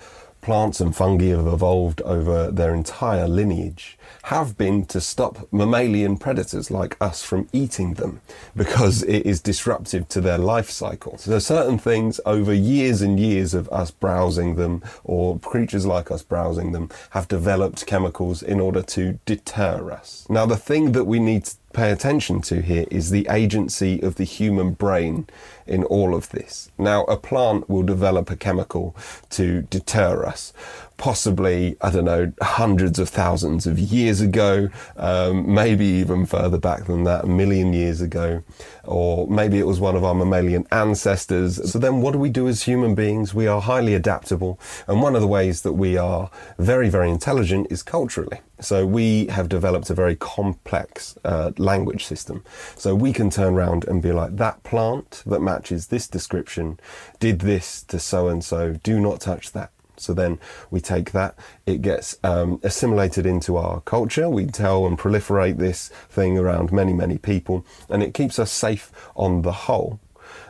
plants 0.45 0.79
and 0.79 0.95
fungi 0.95 1.29
have 1.29 1.47
evolved 1.47 2.01
over 2.03 2.51
their 2.51 2.75
entire 2.75 3.27
lineage 3.27 3.97
have 4.25 4.55
been 4.55 4.85
to 4.85 5.01
stop 5.01 5.51
mammalian 5.51 6.15
predators 6.15 6.69
like 6.69 6.95
us 7.01 7.23
from 7.23 7.49
eating 7.51 7.95
them 7.95 8.21
because 8.55 9.01
it 9.03 9.25
is 9.25 9.41
disruptive 9.41 10.07
to 10.07 10.21
their 10.21 10.37
life 10.37 10.69
cycle. 10.69 11.17
So 11.17 11.39
certain 11.39 11.79
things 11.79 12.19
over 12.27 12.53
years 12.53 13.01
and 13.01 13.19
years 13.19 13.55
of 13.55 13.67
us 13.69 13.89
browsing 13.89 14.53
them 14.53 14.83
or 15.03 15.39
creatures 15.39 15.87
like 15.87 16.11
us 16.11 16.21
browsing 16.21 16.73
them 16.73 16.89
have 17.09 17.27
developed 17.27 17.87
chemicals 17.87 18.43
in 18.43 18.59
order 18.59 18.83
to 18.83 19.17
deter 19.25 19.91
us. 19.91 20.27
Now 20.29 20.45
the 20.45 20.57
thing 20.57 20.91
that 20.91 21.05
we 21.05 21.19
need 21.19 21.45
to 21.45 21.55
pay 21.75 21.91
attention 21.91 22.41
to 22.41 22.61
here 22.61 22.85
is 22.89 23.09
the 23.09 23.27
agency 23.29 24.01
of 24.01 24.15
the 24.15 24.23
human 24.23 24.71
brain 24.71 25.27
in 25.67 25.83
all 25.83 26.15
of 26.15 26.29
this. 26.29 26.71
Now, 26.77 27.03
a 27.03 27.17
plant 27.17 27.69
will 27.69 27.83
develop 27.83 28.31
a 28.31 28.37
chemical 28.37 28.95
to 29.31 29.63
deter 29.63 30.25
us, 30.25 30.53
possibly, 30.97 31.75
I 31.81 31.91
don't 31.91 32.05
know, 32.05 32.31
hundreds 32.41 32.99
of 32.99 33.09
thousands 33.09 33.67
of 33.67 33.77
years 33.77 34.21
ago, 34.21 34.69
um, 34.97 35.53
maybe 35.53 35.85
even 35.85 36.25
further 36.25 36.57
back 36.57 36.85
than 36.85 37.03
that, 37.03 37.25
a 37.25 37.27
million 37.27 37.73
years 37.73 38.01
ago, 38.01 38.43
or 38.83 39.27
maybe 39.27 39.59
it 39.59 39.67
was 39.67 39.79
one 39.79 39.95
of 39.95 40.03
our 40.03 40.13
mammalian 40.13 40.65
ancestors. 40.71 41.71
So 41.71 41.79
then 41.79 42.01
what 42.01 42.13
do 42.13 42.19
we 42.19 42.29
do 42.29 42.47
as 42.47 42.63
human 42.63 42.95
beings? 42.95 43.33
We 43.33 43.47
are 43.47 43.61
highly 43.61 43.93
adaptable, 43.93 44.59
and 44.87 45.01
one 45.01 45.15
of 45.15 45.21
the 45.21 45.27
ways 45.27 45.61
that 45.63 45.73
we 45.73 45.97
are 45.97 46.29
very, 46.57 46.89
very 46.89 47.09
intelligent 47.09 47.67
is 47.69 47.83
culturally. 47.83 48.39
So 48.61 48.85
we 48.85 49.25
have 49.27 49.49
developed 49.49 49.89
a 49.89 49.93
very 49.93 50.15
complex 50.15 51.17
uh, 51.25 51.51
language 51.57 52.05
system. 52.05 52.43
So 52.77 52.95
we 52.95 53.11
can 53.11 53.29
turn 53.29 53.53
around 53.53 53.83
and 53.85 54.01
be 54.01 54.13
like, 54.13 54.37
that 54.37 54.63
plant 54.63 55.23
that 55.25 55.41
matches 55.41 55.87
this 55.87 56.07
description 56.07 56.79
did 57.19 57.39
this 57.39 57.83
to 57.83 57.99
so 57.99 58.29
and 58.29 58.43
so, 58.43 58.73
do 58.81 58.99
not 59.01 59.19
touch 59.19 59.51
that. 59.51 59.71
So 60.05 60.13
then 60.13 60.39
we 60.69 60.79
take 60.79 61.11
that, 61.11 61.35
it 61.65 61.81
gets 61.81 62.17
um, 62.23 62.59
assimilated 62.63 63.25
into 63.25 63.57
our 63.57 63.81
culture. 63.81 64.29
We 64.29 64.45
tell 64.45 64.85
and 64.85 64.97
proliferate 64.97 65.57
this 65.57 65.89
thing 66.09 66.37
around 66.37 66.71
many, 66.71 66.93
many 66.93 67.17
people, 67.17 67.65
and 67.89 68.03
it 68.03 68.13
keeps 68.13 68.39
us 68.39 68.51
safe 68.51 68.91
on 69.15 69.41
the 69.41 69.51
whole 69.51 69.99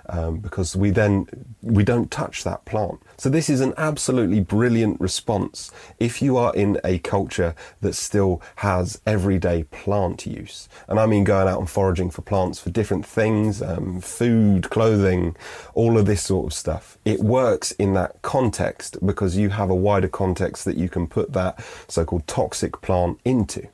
um, 0.10 0.38
because 0.38 0.76
we 0.76 0.90
then 0.90 1.28
we 1.62 1.84
don't 1.84 2.12
touch 2.12 2.44
that 2.44 2.66
plant. 2.66 3.02
So 3.18 3.30
this 3.30 3.50
is 3.50 3.62
an 3.62 3.74
absolutely 3.78 4.40
brilliant 4.40 5.00
response 5.00 5.72
if 6.00 6.22
you 6.22 6.38
are 6.38 6.54
in 6.56 6.80
a 6.84 7.00
culture 7.00 7.56
that 7.82 7.94
still 7.94 8.42
has 8.58 9.02
everyday 9.06 9.64
plant 9.64 10.26
use, 10.26 10.70
and 10.88 11.00
I 11.00 11.06
mean 11.06 11.24
going 11.24 11.48
out 11.48 11.60
and 11.60 11.70
foraging 11.70 12.12
for 12.12 12.22
plants 12.22 12.60
for 12.60 12.70
different 12.70 13.06
things, 13.06 13.62
um, 13.62 14.02
food, 14.02 14.70
clothing, 14.70 15.36
all 15.74 15.98
of 15.98 16.06
this 16.06 16.24
sort 16.24 16.48
of 16.48 16.54
stuff. 16.54 16.98
It 17.06 17.20
works 17.22 17.72
in 17.72 17.94
that 17.94 18.22
context 18.22 18.98
because 19.06 19.38
you 19.38 19.50
have 19.50 19.70
a 19.70 19.76
wider 19.76 20.08
context 20.08 20.66
that 20.66 20.78
you 20.78 20.90
can 20.90 21.08
put 21.08 21.34
that 21.34 21.64
so-called 21.88 22.28
toxic 22.28 22.82
plant 22.82 23.20
into. 23.26 23.68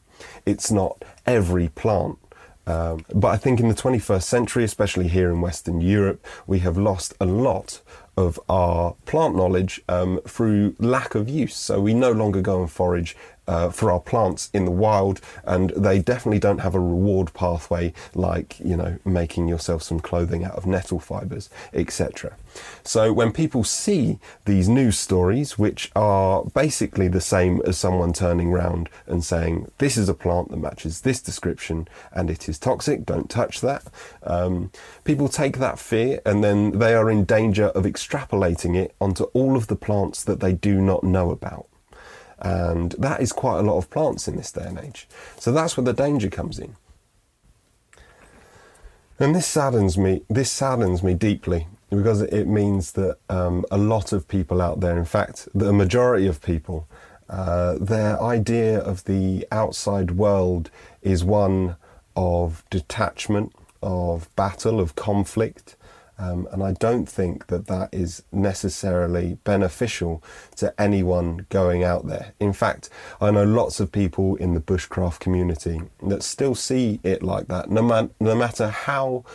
It's 0.45 0.71
not 0.71 1.03
every 1.25 1.69
plant 1.69 2.17
um, 2.67 3.05
but 3.13 3.29
I 3.29 3.37
think 3.37 3.59
in 3.59 3.67
the 3.67 3.75
21st 3.75 4.23
century, 4.23 4.63
especially 4.63 5.07
here 5.07 5.31
in 5.31 5.41
Western 5.41 5.81
Europe, 5.81 6.25
we 6.45 6.59
have 6.59 6.77
lost 6.77 7.13
a 7.19 7.25
lot 7.25 7.81
of 8.17 8.39
our 8.49 8.95
plant 9.05 9.35
knowledge 9.35 9.81
um, 9.89 10.19
through 10.27 10.75
lack 10.77 11.15
of 11.15 11.29
use. 11.29 11.55
So 11.55 11.81
we 11.81 11.93
no 11.93 12.11
longer 12.11 12.41
go 12.41 12.61
and 12.61 12.71
forage 12.71 13.15
uh, 13.51 13.69
for 13.69 13.91
our 13.91 13.99
plants 13.99 14.49
in 14.53 14.63
the 14.63 14.71
wild, 14.71 15.19
and 15.43 15.71
they 15.71 15.99
definitely 15.99 16.39
don't 16.39 16.59
have 16.59 16.73
a 16.73 16.79
reward 16.79 17.33
pathway 17.33 17.91
like 18.15 18.57
you 18.61 18.77
know 18.77 18.97
making 19.03 19.49
yourself 19.49 19.83
some 19.83 19.99
clothing 19.99 20.45
out 20.45 20.55
of 20.55 20.65
nettle 20.65 20.99
fibers, 20.99 21.49
etc. 21.73 22.33
So 22.83 23.11
when 23.11 23.33
people 23.33 23.65
see 23.65 24.19
these 24.45 24.69
news 24.69 24.97
stories, 24.97 25.59
which 25.59 25.91
are 25.97 26.45
basically 26.45 27.09
the 27.09 27.19
same 27.19 27.61
as 27.65 27.77
someone 27.77 28.13
turning 28.13 28.51
round 28.51 28.87
and 29.05 29.21
saying, 29.21 29.69
"This 29.79 29.97
is 29.97 30.07
a 30.07 30.13
plant 30.13 30.49
that 30.51 30.57
matches 30.57 31.01
this 31.01 31.21
description 31.21 31.89
and 32.13 32.29
it 32.29 32.47
is 32.47 32.57
toxic, 32.57 33.05
don't 33.05 33.29
touch 33.29 33.59
that," 33.59 33.83
um, 34.23 34.71
people 35.03 35.27
take 35.27 35.57
that 35.57 35.77
fear 35.77 36.21
and 36.25 36.41
then 36.41 36.79
they 36.79 36.93
are 36.93 37.11
in 37.11 37.25
danger 37.25 37.65
of 37.65 37.83
extrapolating 37.83 38.77
it 38.77 38.95
onto 39.01 39.25
all 39.33 39.57
of 39.57 39.67
the 39.67 39.75
plants 39.75 40.23
that 40.23 40.39
they 40.39 40.53
do 40.53 40.79
not 40.79 41.03
know 41.03 41.31
about. 41.31 41.67
And 42.41 42.93
that 42.93 43.21
is 43.21 43.31
quite 43.31 43.59
a 43.59 43.61
lot 43.61 43.77
of 43.77 43.89
plants 43.89 44.27
in 44.27 44.35
this 44.35 44.51
day 44.51 44.65
and 44.65 44.79
age. 44.79 45.07
So 45.37 45.51
that's 45.51 45.77
where 45.77 45.83
the 45.83 45.93
danger 45.93 46.29
comes 46.29 46.57
in. 46.57 46.75
And 49.19 49.35
this 49.35 49.45
saddens 49.45 49.97
me. 49.97 50.23
This 50.29 50.51
saddens 50.51 51.03
me 51.03 51.13
deeply 51.13 51.67
because 51.91 52.21
it 52.23 52.47
means 52.47 52.93
that 52.93 53.17
um, 53.29 53.65
a 53.69 53.77
lot 53.77 54.13
of 54.13 54.27
people 54.27 54.61
out 54.61 54.79
there, 54.79 54.97
in 54.97 55.05
fact, 55.05 55.47
the 55.53 55.71
majority 55.71 56.25
of 56.25 56.41
people, 56.41 56.87
uh, 57.29 57.75
their 57.79 58.19
idea 58.21 58.79
of 58.79 59.03
the 59.03 59.45
outside 59.51 60.11
world 60.11 60.71
is 61.03 61.23
one 61.23 61.75
of 62.15 62.63
detachment, 62.71 63.53
of 63.83 64.33
battle, 64.35 64.79
of 64.79 64.95
conflict, 64.95 65.75
um, 66.21 66.47
and 66.51 66.61
I 66.61 66.73
don't 66.73 67.07
think 67.07 67.47
that 67.47 67.65
that 67.65 67.89
is 67.91 68.21
necessarily 68.31 69.39
beneficial 69.43 70.23
to 70.57 70.71
anyone 70.79 71.47
going 71.49 71.83
out 71.83 72.05
there. 72.05 72.33
In 72.39 72.53
fact, 72.53 72.89
I 73.19 73.31
know 73.31 73.43
lots 73.43 73.79
of 73.79 73.91
people 73.91 74.35
in 74.35 74.53
the 74.53 74.59
bushcraft 74.61 75.19
community 75.19 75.81
that 76.03 76.21
still 76.21 76.53
see 76.53 76.99
it 77.03 77.23
like 77.23 77.47
that. 77.47 77.71
No, 77.71 78.11
no 78.19 78.35
matter 78.35 78.67
how 78.67 79.25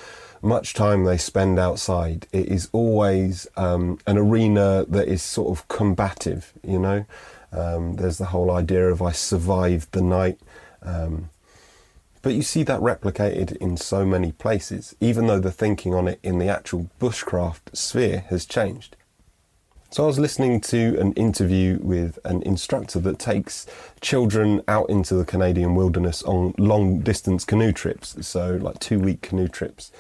much 0.41 0.75
time 0.75 1.03
they 1.03 1.17
spend 1.17 1.59
outside, 1.59 2.29
it 2.31 2.47
is 2.47 2.69
always 2.71 3.49
um, 3.57 3.99
an 4.07 4.17
arena 4.17 4.85
that 4.87 5.09
is 5.09 5.23
sort 5.23 5.59
of 5.59 5.67
combative, 5.67 6.53
you 6.63 6.79
know. 6.79 7.05
Um, 7.51 7.97
there's 7.97 8.19
the 8.19 8.27
whole 8.27 8.53
idea 8.53 8.89
of 8.93 9.03
I 9.03 9.11
survived 9.11 9.91
the 9.91 10.03
night. 10.03 10.39
Um, 10.83 11.31
but 12.27 12.35
you 12.35 12.43
see 12.43 12.65
that 12.65 12.81
replicated 12.81 13.55
in 13.59 13.77
so 13.77 14.05
many 14.05 14.33
places, 14.33 14.97
even 14.99 15.29
though 15.29 15.39
the 15.39 15.53
thinking 15.53 15.95
on 15.95 16.09
it 16.09 16.19
in 16.25 16.39
the 16.39 16.49
actual 16.49 16.91
bushcraft 16.99 17.73
sphere 17.73 18.25
has 18.31 18.45
changed. 18.45 18.97
So 19.91 20.03
I 20.03 20.07
was 20.09 20.19
listening 20.19 20.61
to 20.63 20.99
an 20.99 21.13
interview 21.13 21.79
with 21.81 22.19
an 22.25 22.43
instructor 22.43 22.99
that 22.99 23.21
takes 23.21 23.65
children 24.01 24.61
out 24.67 24.91
into 24.91 25.15
the 25.15 25.25
Canadian 25.25 25.77
wilderness 25.77 26.25
on 26.25 26.53
long 26.59 26.99
distance 26.99 27.45
canoe 27.45 27.71
trips, 27.71 28.17
so 28.27 28.57
like 28.57 28.81
two 28.81 28.99
week 28.99 29.23
canoe 29.23 29.47
trips. 29.47 29.93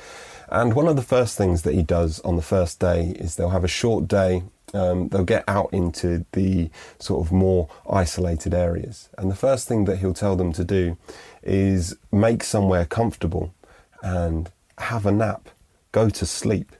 And 0.48 0.74
one 0.74 0.88
of 0.88 0.96
the 0.96 1.02
first 1.02 1.38
things 1.38 1.62
that 1.62 1.74
he 1.74 1.84
does 1.84 2.18
on 2.22 2.34
the 2.34 2.42
first 2.42 2.80
day 2.80 3.14
is 3.20 3.36
they'll 3.36 3.50
have 3.50 3.62
a 3.62 3.68
short 3.68 4.08
day 4.08 4.42
um, 4.74 5.08
they'll 5.08 5.24
get 5.24 5.44
out 5.48 5.72
into 5.72 6.24
the 6.32 6.70
sort 6.98 7.26
of 7.26 7.32
more 7.32 7.68
isolated 7.90 8.54
areas. 8.54 9.08
And 9.18 9.30
the 9.30 9.36
first 9.36 9.68
thing 9.68 9.84
that 9.84 9.98
he'll 9.98 10.14
tell 10.14 10.36
them 10.36 10.52
to 10.54 10.64
do 10.64 10.96
is 11.42 11.96
make 12.12 12.42
somewhere 12.42 12.84
comfortable 12.84 13.54
and 14.02 14.50
have 14.78 15.06
a 15.06 15.12
nap, 15.12 15.48
go 15.92 16.08
to 16.10 16.26
sleep. 16.26 16.72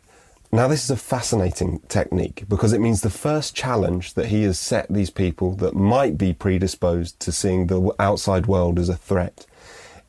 Now, 0.52 0.68
this 0.68 0.84
is 0.84 0.90
a 0.90 0.96
fascinating 0.96 1.80
technique 1.88 2.44
because 2.48 2.72
it 2.72 2.80
means 2.80 3.00
the 3.00 3.10
first 3.10 3.54
challenge 3.54 4.14
that 4.14 4.26
he 4.26 4.44
has 4.44 4.58
set 4.58 4.86
these 4.88 5.10
people 5.10 5.54
that 5.56 5.74
might 5.74 6.16
be 6.16 6.32
predisposed 6.32 7.18
to 7.20 7.32
seeing 7.32 7.66
the 7.66 7.92
outside 7.98 8.46
world 8.46 8.78
as 8.78 8.88
a 8.88 8.96
threat 8.96 9.44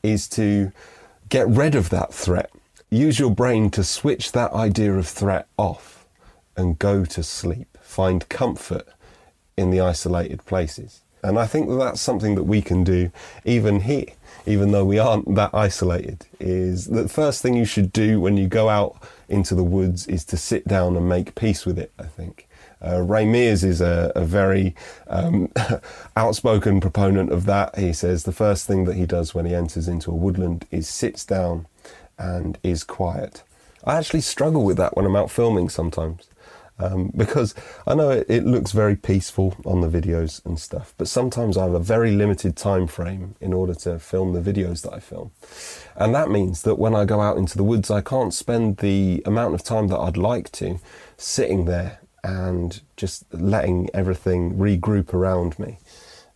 is 0.02 0.28
to 0.28 0.72
get 1.28 1.48
rid 1.48 1.74
of 1.74 1.90
that 1.90 2.14
threat 2.14 2.50
use 2.90 3.18
your 3.18 3.30
brain 3.30 3.70
to 3.70 3.84
switch 3.84 4.32
that 4.32 4.52
idea 4.52 4.94
of 4.94 5.06
threat 5.06 5.46
off 5.56 5.97
and 6.58 6.78
go 6.78 7.04
to 7.04 7.22
sleep. 7.22 7.78
Find 7.80 8.28
comfort 8.28 8.86
in 9.56 9.70
the 9.70 9.80
isolated 9.80 10.44
places. 10.44 11.02
And 11.22 11.38
I 11.38 11.46
think 11.46 11.68
that 11.68 11.76
that's 11.76 12.00
something 12.00 12.34
that 12.34 12.44
we 12.44 12.60
can 12.60 12.84
do 12.84 13.10
even 13.44 13.80
here, 13.80 14.06
even 14.44 14.72
though 14.72 14.84
we 14.84 14.98
aren't 14.98 15.34
that 15.36 15.54
isolated. 15.54 16.26
Is 16.38 16.86
the 16.86 17.08
first 17.08 17.42
thing 17.42 17.54
you 17.54 17.64
should 17.64 17.92
do 17.92 18.20
when 18.20 18.36
you 18.36 18.48
go 18.48 18.68
out 18.68 19.02
into 19.28 19.54
the 19.54 19.64
woods 19.64 20.06
is 20.06 20.24
to 20.26 20.36
sit 20.36 20.66
down 20.66 20.96
and 20.96 21.08
make 21.08 21.34
peace 21.34 21.64
with 21.64 21.78
it, 21.78 21.92
I 21.98 22.04
think. 22.04 22.48
Uh, 22.84 23.02
Ray 23.02 23.24
Mears 23.24 23.64
is 23.64 23.80
a, 23.80 24.12
a 24.14 24.24
very 24.24 24.74
um, 25.08 25.50
outspoken 26.16 26.80
proponent 26.80 27.32
of 27.32 27.46
that. 27.46 27.76
He 27.78 27.92
says 27.92 28.22
the 28.22 28.32
first 28.32 28.66
thing 28.66 28.84
that 28.84 28.94
he 28.94 29.06
does 29.06 29.34
when 29.34 29.46
he 29.46 29.54
enters 29.54 29.88
into 29.88 30.10
a 30.12 30.14
woodland 30.14 30.66
is 30.70 30.88
sits 30.88 31.24
down 31.24 31.66
and 32.16 32.58
is 32.62 32.84
quiet. 32.84 33.42
I 33.84 33.96
actually 33.96 34.20
struggle 34.20 34.64
with 34.64 34.76
that 34.76 34.96
when 34.96 35.06
I'm 35.06 35.16
out 35.16 35.30
filming 35.30 35.68
sometimes. 35.68 36.28
Um, 36.80 37.10
because 37.16 37.56
I 37.88 37.94
know 37.94 38.10
it, 38.10 38.26
it, 38.28 38.44
looks 38.44 38.70
very 38.70 38.94
peaceful 38.94 39.56
on 39.64 39.80
the 39.80 39.88
videos 39.88 40.44
and 40.46 40.60
stuff, 40.60 40.94
but 40.96 41.08
sometimes 41.08 41.56
I 41.56 41.64
have 41.64 41.74
a 41.74 41.80
very 41.80 42.12
limited 42.12 42.56
time 42.56 42.86
frame 42.86 43.34
in 43.40 43.52
order 43.52 43.74
to 43.74 43.98
film 43.98 44.32
the 44.32 44.52
videos 44.52 44.82
that 44.82 44.92
I 44.92 45.00
film. 45.00 45.32
And 45.96 46.14
that 46.14 46.30
means 46.30 46.62
that 46.62 46.76
when 46.76 46.94
I 46.94 47.04
go 47.04 47.20
out 47.20 47.36
into 47.36 47.56
the 47.56 47.64
woods, 47.64 47.90
I 47.90 48.00
can't 48.00 48.32
spend 48.32 48.76
the 48.76 49.22
amount 49.26 49.54
of 49.54 49.64
time 49.64 49.88
that 49.88 49.98
I'd 49.98 50.16
like 50.16 50.52
to 50.52 50.78
sitting 51.16 51.64
there 51.64 51.98
and 52.22 52.80
just 52.96 53.24
letting 53.32 53.90
everything 53.92 54.54
regroup 54.54 55.12
around 55.12 55.58
me. 55.58 55.78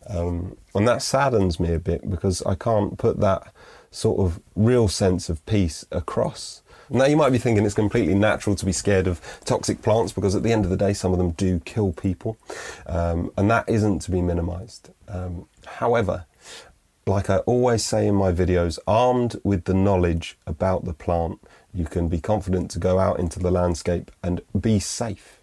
Um, 0.08 0.56
and 0.74 0.86
that 0.88 1.02
saddens 1.02 1.60
me 1.60 1.72
a 1.72 1.78
bit 1.78 2.08
because 2.10 2.42
I 2.42 2.54
can't 2.54 2.98
put 2.98 3.20
that 3.20 3.52
sort 3.90 4.20
of 4.20 4.40
real 4.56 4.88
sense 4.88 5.28
of 5.28 5.44
peace 5.46 5.84
across. 5.92 6.62
Now, 6.90 7.04
you 7.04 7.16
might 7.16 7.30
be 7.30 7.38
thinking 7.38 7.64
it's 7.64 7.74
completely 7.74 8.14
natural 8.14 8.56
to 8.56 8.66
be 8.66 8.72
scared 8.72 9.06
of 9.06 9.20
toxic 9.44 9.82
plants 9.82 10.12
because 10.12 10.34
at 10.34 10.42
the 10.42 10.52
end 10.52 10.64
of 10.64 10.70
the 10.70 10.76
day, 10.76 10.92
some 10.92 11.12
of 11.12 11.18
them 11.18 11.30
do 11.32 11.60
kill 11.60 11.92
people, 11.92 12.36
um, 12.86 13.30
and 13.36 13.50
that 13.50 13.68
isn't 13.68 14.00
to 14.00 14.10
be 14.10 14.20
minimized. 14.20 14.90
Um, 15.08 15.46
however, 15.66 16.26
like 17.06 17.28
I 17.30 17.38
always 17.38 17.84
say 17.84 18.06
in 18.06 18.14
my 18.14 18.32
videos, 18.32 18.78
armed 18.86 19.36
with 19.42 19.64
the 19.64 19.74
knowledge 19.74 20.38
about 20.46 20.84
the 20.84 20.92
plant, 20.92 21.40
you 21.74 21.84
can 21.86 22.08
be 22.08 22.20
confident 22.20 22.70
to 22.72 22.78
go 22.78 22.98
out 22.98 23.18
into 23.18 23.38
the 23.38 23.50
landscape 23.50 24.10
and 24.22 24.40
be 24.58 24.78
safe. 24.78 25.40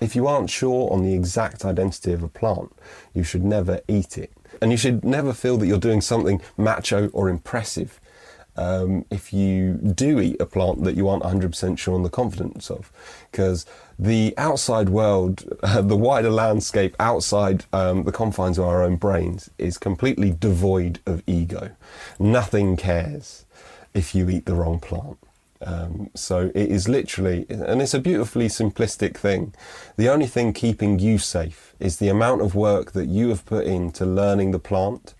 If 0.00 0.16
you 0.16 0.26
aren't 0.26 0.50
sure 0.50 0.92
on 0.92 1.02
the 1.02 1.14
exact 1.14 1.64
identity 1.64 2.12
of 2.12 2.22
a 2.22 2.28
plant, 2.28 2.72
you 3.14 3.22
should 3.22 3.44
never 3.44 3.80
eat 3.88 4.16
it. 4.18 4.32
And 4.60 4.70
you 4.70 4.76
should 4.76 5.04
never 5.04 5.32
feel 5.32 5.56
that 5.58 5.66
you're 5.66 5.78
doing 5.78 6.00
something 6.00 6.40
macho 6.56 7.08
or 7.08 7.28
impressive 7.28 8.00
um, 8.56 9.04
if 9.10 9.32
you 9.32 9.74
do 9.74 10.20
eat 10.20 10.40
a 10.40 10.46
plant 10.46 10.84
that 10.84 10.96
you 10.96 11.08
aren't 11.08 11.22
100% 11.22 11.78
sure 11.78 11.94
on 11.94 12.02
the 12.02 12.10
confidence 12.10 12.70
of. 12.70 12.92
Because 13.30 13.66
the 13.98 14.34
outside 14.36 14.88
world, 14.88 15.44
the 15.62 15.96
wider 15.96 16.30
landscape 16.30 16.94
outside 17.00 17.64
um, 17.72 18.04
the 18.04 18.12
confines 18.12 18.58
of 18.58 18.64
our 18.64 18.82
own 18.82 18.96
brains, 18.96 19.50
is 19.58 19.78
completely 19.78 20.30
devoid 20.30 21.00
of 21.06 21.22
ego. 21.26 21.70
Nothing 22.18 22.76
cares 22.76 23.46
if 23.94 24.14
you 24.14 24.28
eat 24.28 24.46
the 24.46 24.54
wrong 24.54 24.80
plant. 24.80 25.18
Um, 25.64 26.10
so 26.14 26.50
it 26.54 26.70
is 26.70 26.88
literally, 26.88 27.46
and 27.48 27.80
it's 27.80 27.94
a 27.94 28.00
beautifully 28.00 28.48
simplistic 28.48 29.16
thing. 29.16 29.54
The 29.96 30.08
only 30.08 30.26
thing 30.26 30.52
keeping 30.52 30.98
you 30.98 31.18
safe 31.18 31.74
is 31.78 31.98
the 31.98 32.08
amount 32.08 32.42
of 32.42 32.54
work 32.54 32.92
that 32.92 33.06
you 33.06 33.28
have 33.28 33.46
put 33.46 33.66
into 33.66 34.04
learning 34.04 34.50
the 34.50 34.58
plant 34.58 35.14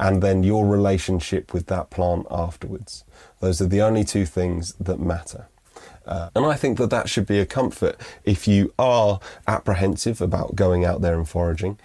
and 0.00 0.22
then 0.22 0.42
your 0.42 0.66
relationship 0.66 1.52
with 1.52 1.66
that 1.66 1.90
plant 1.90 2.26
afterwards. 2.30 3.04
Those 3.40 3.60
are 3.60 3.66
the 3.66 3.82
only 3.82 4.02
two 4.02 4.24
things 4.24 4.72
that 4.80 4.98
matter. 4.98 5.46
Uh, 6.06 6.30
and 6.34 6.46
I 6.46 6.54
think 6.56 6.78
that 6.78 6.88
that 6.88 7.10
should 7.10 7.26
be 7.26 7.38
a 7.38 7.46
comfort 7.46 8.00
if 8.24 8.48
you 8.48 8.72
are 8.78 9.20
apprehensive 9.46 10.22
about 10.22 10.56
going 10.56 10.86
out 10.86 11.02
there 11.02 11.18
and 11.18 11.28
foraging, 11.28 11.78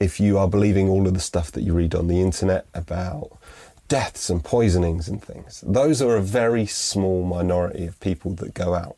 if 0.00 0.18
you 0.18 0.36
are 0.36 0.48
believing 0.48 0.88
all 0.88 1.06
of 1.06 1.14
the 1.14 1.20
stuff 1.20 1.52
that 1.52 1.62
you 1.62 1.72
read 1.72 1.94
on 1.94 2.08
the 2.08 2.20
internet 2.20 2.66
about 2.74 3.38
deaths 3.86 4.28
and 4.28 4.44
poisonings 4.44 5.08
and 5.08 5.22
things. 5.22 5.62
Those 5.64 6.02
are 6.02 6.16
a 6.16 6.20
very 6.20 6.66
small 6.66 7.24
minority 7.24 7.86
of 7.86 7.98
people 8.00 8.34
that 8.34 8.54
go 8.54 8.74
out. 8.74 8.96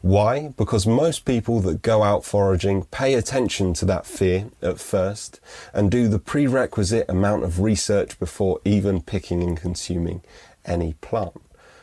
Why? 0.00 0.54
Because 0.56 0.86
most 0.86 1.24
people 1.24 1.60
that 1.60 1.82
go 1.82 2.02
out 2.02 2.24
foraging 2.24 2.84
pay 2.84 3.14
attention 3.14 3.74
to 3.74 3.84
that 3.86 4.06
fear 4.06 4.46
at 4.62 4.78
first 4.78 5.40
and 5.74 5.90
do 5.90 6.08
the 6.08 6.18
prerequisite 6.18 7.08
amount 7.08 7.44
of 7.44 7.60
research 7.60 8.18
before 8.18 8.60
even 8.64 9.02
picking 9.02 9.42
and 9.42 9.56
consuming 9.56 10.22
any 10.64 10.92
plant. 10.94 11.40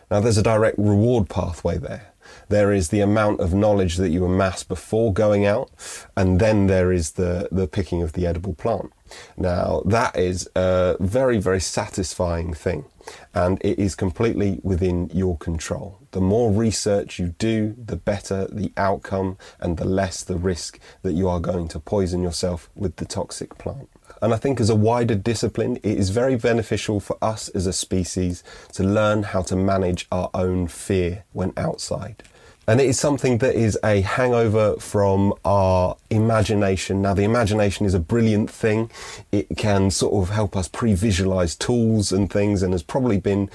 Now, 0.09 0.19
there's 0.19 0.37
a 0.37 0.43
direct 0.43 0.77
reward 0.77 1.29
pathway 1.29 1.77
there. 1.77 2.13
There 2.49 2.71
is 2.71 2.89
the 2.89 3.01
amount 3.01 3.39
of 3.39 3.53
knowledge 3.53 3.97
that 3.97 4.09
you 4.09 4.25
amass 4.25 4.63
before 4.63 5.13
going 5.13 5.45
out, 5.45 5.69
and 6.15 6.39
then 6.39 6.67
there 6.67 6.91
is 6.91 7.11
the, 7.11 7.49
the 7.51 7.67
picking 7.67 8.01
of 8.01 8.13
the 8.13 8.25
edible 8.25 8.53
plant. 8.53 8.91
Now, 9.37 9.81
that 9.85 10.17
is 10.17 10.49
a 10.55 10.95
very, 10.99 11.37
very 11.37 11.59
satisfying 11.59 12.53
thing, 12.53 12.85
and 13.33 13.59
it 13.61 13.79
is 13.79 13.95
completely 13.95 14.59
within 14.63 15.09
your 15.13 15.37
control. 15.37 15.99
The 16.11 16.21
more 16.21 16.51
research 16.51 17.19
you 17.19 17.35
do, 17.37 17.75
the 17.77 17.97
better 17.97 18.47
the 18.47 18.71
outcome 18.77 19.37
and 19.59 19.77
the 19.77 19.85
less 19.85 20.23
the 20.23 20.37
risk 20.37 20.79
that 21.01 21.13
you 21.13 21.27
are 21.27 21.39
going 21.39 21.67
to 21.69 21.79
poison 21.79 22.23
yourself 22.23 22.69
with 22.75 22.95
the 22.95 23.05
toxic 23.05 23.57
plant. 23.57 23.89
And 24.21 24.33
I 24.33 24.37
think 24.37 24.59
as 24.59 24.69
a 24.69 24.75
wider 24.75 25.15
discipline, 25.15 25.77
it 25.77 25.97
is 25.97 26.09
very 26.09 26.35
beneficial 26.35 26.99
for 26.99 27.17
us 27.21 27.49
as 27.49 27.67
a 27.67 27.73
species 27.73 28.43
to 28.73 28.83
learn 28.83 29.23
how 29.23 29.41
to 29.43 29.55
manage 29.55 30.07
our 30.11 30.29
own 30.33 30.67
fear 30.67 31.25
when 31.33 31.53
outside. 31.57 32.23
And 32.67 32.81
it 32.81 32.87
is 32.87 32.99
something 32.99 33.37
that 33.39 33.53
is 33.53 33.77
a 33.83 34.01
hangover 34.01 34.75
from 34.77 35.33
our 35.45 35.97
imagination. 36.09 37.01
Now, 37.01 37.13
the 37.13 37.23
imagination 37.23 37.85
is 37.85 37.93
a 37.93 37.99
brilliant 37.99 38.49
thing. 38.49 38.89
It 39.31 39.55
can 39.55 39.91
sort 39.91 40.13
of 40.23 40.33
help 40.33 40.57
us 40.57 40.67
pre 40.67 40.95
visualize 40.95 41.55
tools 41.55 42.11
and 42.11 42.31
things 42.31 42.63
and 42.63 42.73
has 42.73 42.81
probably 42.81 43.19
been 43.19 43.51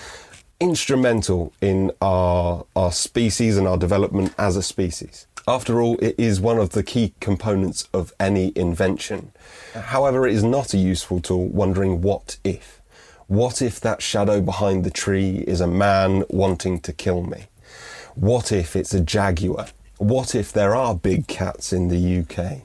instrumental 0.61 1.53
in 1.61 1.91
our, 2.01 2.67
our 2.77 2.93
species 2.93 3.57
and 3.57 3.67
our 3.67 3.79
development 3.79 4.35
as 4.39 4.57
a 4.57 4.63
species. 4.63 5.27
After 5.49 5.81
all, 5.81 5.97
it 6.01 6.15
is 6.19 6.39
one 6.41 6.59
of 6.59 6.71
the 6.71 6.83
key 6.83 7.15
components 7.19 7.89
of 7.93 8.13
any 8.21 8.53
invention. 8.55 9.33
However, 9.75 10.29
it 10.29 10.35
is 10.35 10.45
not 10.45 10.75
a 10.75 10.79
useful 10.79 11.21
tool 11.21 11.49
wondering 11.49 12.03
what 12.03 12.37
if. 12.45 12.81
What 13.27 13.63
if 13.63 13.81
that 13.81 14.03
shadow 14.03 14.41
behind 14.41 14.85
the 14.85 14.91
tree 14.91 15.39
is 15.47 15.61
a 15.61 15.67
man 15.67 16.25
wanting 16.29 16.81
to 16.81 16.93
kill 16.93 17.23
me? 17.23 17.47
What 18.15 18.51
if 18.51 18.75
it's 18.75 18.93
a 18.93 19.01
jaguar? 19.01 19.69
What 19.99 20.35
if 20.35 20.53
there 20.53 20.75
are 20.75 20.95
big 20.95 21.27
cats 21.27 21.73
in 21.73 21.89
the 21.89 22.21
UK? 22.21 22.63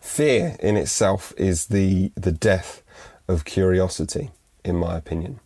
Fear 0.00 0.56
in 0.60 0.76
itself 0.76 1.32
is 1.36 1.66
the, 1.66 2.12
the 2.16 2.32
death 2.32 2.82
of 3.28 3.44
curiosity, 3.44 4.30
in 4.64 4.76
my 4.76 4.96
opinion. 4.96 5.40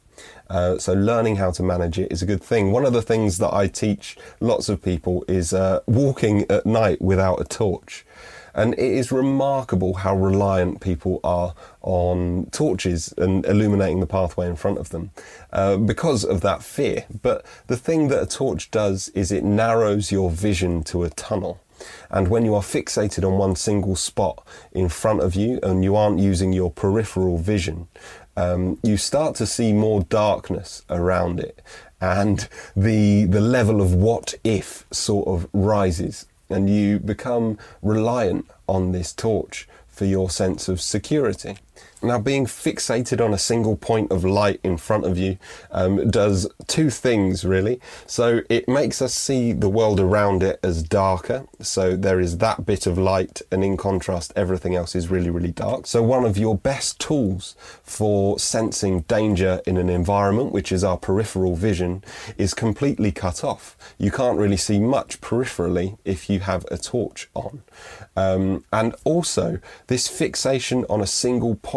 Uh, 0.49 0.79
so 0.79 0.93
learning 0.93 1.37
how 1.37 1.51
to 1.51 1.63
manage 1.63 1.99
it 1.99 2.11
is 2.11 2.23
a 2.23 2.27
good 2.27 2.43
thing. 2.43 2.73
One 2.73 2.85
of 2.85 2.93
the 2.93 3.03
things 3.03 3.39
that 3.39 3.53
I 3.55 3.69
teach 3.69 4.17
lots 4.41 4.69
of 4.69 4.83
people 4.83 5.25
is 5.29 5.55
uh, 5.55 5.81
walking 5.87 6.45
at 6.51 6.67
night 6.67 7.01
without 7.01 7.41
a 7.41 7.45
torch. 7.45 8.05
And 8.55 8.75
it 8.75 8.81
is 8.81 9.11
remarkable 9.11 9.95
how 9.95 10.17
reliant 10.17 10.81
people 10.81 11.21
are 11.25 11.55
on 11.81 12.49
torches 12.53 13.13
and 13.17 13.45
illuminating 13.47 14.01
the 14.01 14.07
pathway 14.07 14.47
in 14.47 14.57
front 14.57 14.79
of 14.79 14.91
them 14.91 15.11
uh, 15.53 15.77
because 15.77 16.25
of 16.25 16.41
that 16.43 16.63
fear. 16.63 17.05
But 17.23 17.45
the 17.67 17.77
thing 17.77 18.09
that 18.09 18.23
a 18.23 18.27
torch 18.27 18.71
does 18.71 19.09
is 19.11 19.33
it 19.33 19.45
narrows 19.45 20.13
your 20.13 20.31
vision 20.31 20.83
to 20.85 21.05
a 21.05 21.11
tunnel. 21.11 21.61
And 22.11 22.29
when 22.29 22.45
you 22.45 22.55
are 22.55 22.63
fixated 22.63 23.27
on 23.27 23.39
one 23.39 23.57
single 23.57 23.97
spot 23.97 24.47
in 24.73 24.89
front 24.89 25.21
of 25.21 25.35
you 25.35 25.59
and 25.63 25.83
you 25.83 25.97
aren't 25.97 26.21
using 26.21 26.53
your 26.53 26.71
peripheral 26.71 27.39
vision, 27.39 27.89
um, 28.37 28.79
you 28.83 28.97
start 28.97 29.35
to 29.37 29.47
see 29.47 29.73
more 29.73 30.03
darkness 30.03 30.83
around 30.89 31.41
it. 31.41 31.61
And 32.01 32.49
the, 32.77 33.27
the 33.27 33.41
level 33.41 33.81
of 33.81 33.95
what 33.95 34.35
if 34.43 34.87
sort 34.91 35.29
of 35.29 35.49
rises 35.53 36.27
and 36.53 36.71
you 36.71 36.99
become 36.99 37.59
reliant 37.81 38.47
on 38.69 38.93
this 38.93 39.13
torch 39.13 39.69
for 39.89 40.05
your 40.05 40.31
sense 40.31 40.69
of 40.69 40.81
security. 40.81 41.57
Now, 42.05 42.19
being 42.19 42.47
fixated 42.47 43.25
on 43.25 43.33
a 43.33 43.39
single 43.39 43.77
point 43.77 44.11
of 44.11 44.25
light 44.25 44.59
in 44.65 44.77
front 44.77 45.05
of 45.05 45.17
you 45.17 45.39
um, 45.71 46.11
does 46.11 46.49
two 46.67 46.91
things 46.91 47.45
really. 47.45 47.81
So, 48.07 48.41
it 48.49 48.69
makes 48.69 49.01
us 49.01 49.15
see 49.15 49.53
the 49.53 49.69
world 49.69 50.01
around 50.01 50.43
it 50.43 50.59
as 50.65 50.83
darker. 50.83 51.47
So, 51.61 51.95
there 51.95 52.19
is 52.19 52.39
that 52.39 52.67
bit 52.67 52.89
of 52.89 52.99
light, 52.99 53.41
and 53.53 53.63
in 53.63 53.77
contrast, 53.77 54.33
everything 54.35 54.75
else 54.75 54.97
is 54.97 55.11
really, 55.11 55.31
really 55.31 55.53
dark. 55.53 55.87
So, 55.87 56.03
one 56.03 56.25
of 56.25 56.37
your 56.37 56.57
best 56.57 56.99
tools 56.99 57.55
for 57.85 58.37
sensing 58.37 59.03
danger 59.03 59.63
in 59.65 59.77
an 59.77 59.89
environment, 59.89 60.51
which 60.51 60.73
is 60.73 60.83
our 60.83 60.97
peripheral 60.97 61.55
vision, 61.55 62.03
is 62.37 62.53
completely 62.53 63.13
cut 63.13 63.45
off. 63.45 63.77
You 63.99 64.11
can't 64.11 64.39
really 64.39 64.57
see 64.57 64.81
much 64.81 65.21
peripherally 65.21 65.99
if 66.05 66.29
you 66.29 66.41
have 66.41 66.67
a 66.69 66.79
torch 66.79 67.29
on. 67.35 67.63
Um, 68.17 68.65
and 68.73 68.97
also, 69.05 69.61
this 69.87 70.09
fixation 70.09 70.85
on 70.91 71.01
a 71.01 71.07
single 71.07 71.55
point 71.55 71.72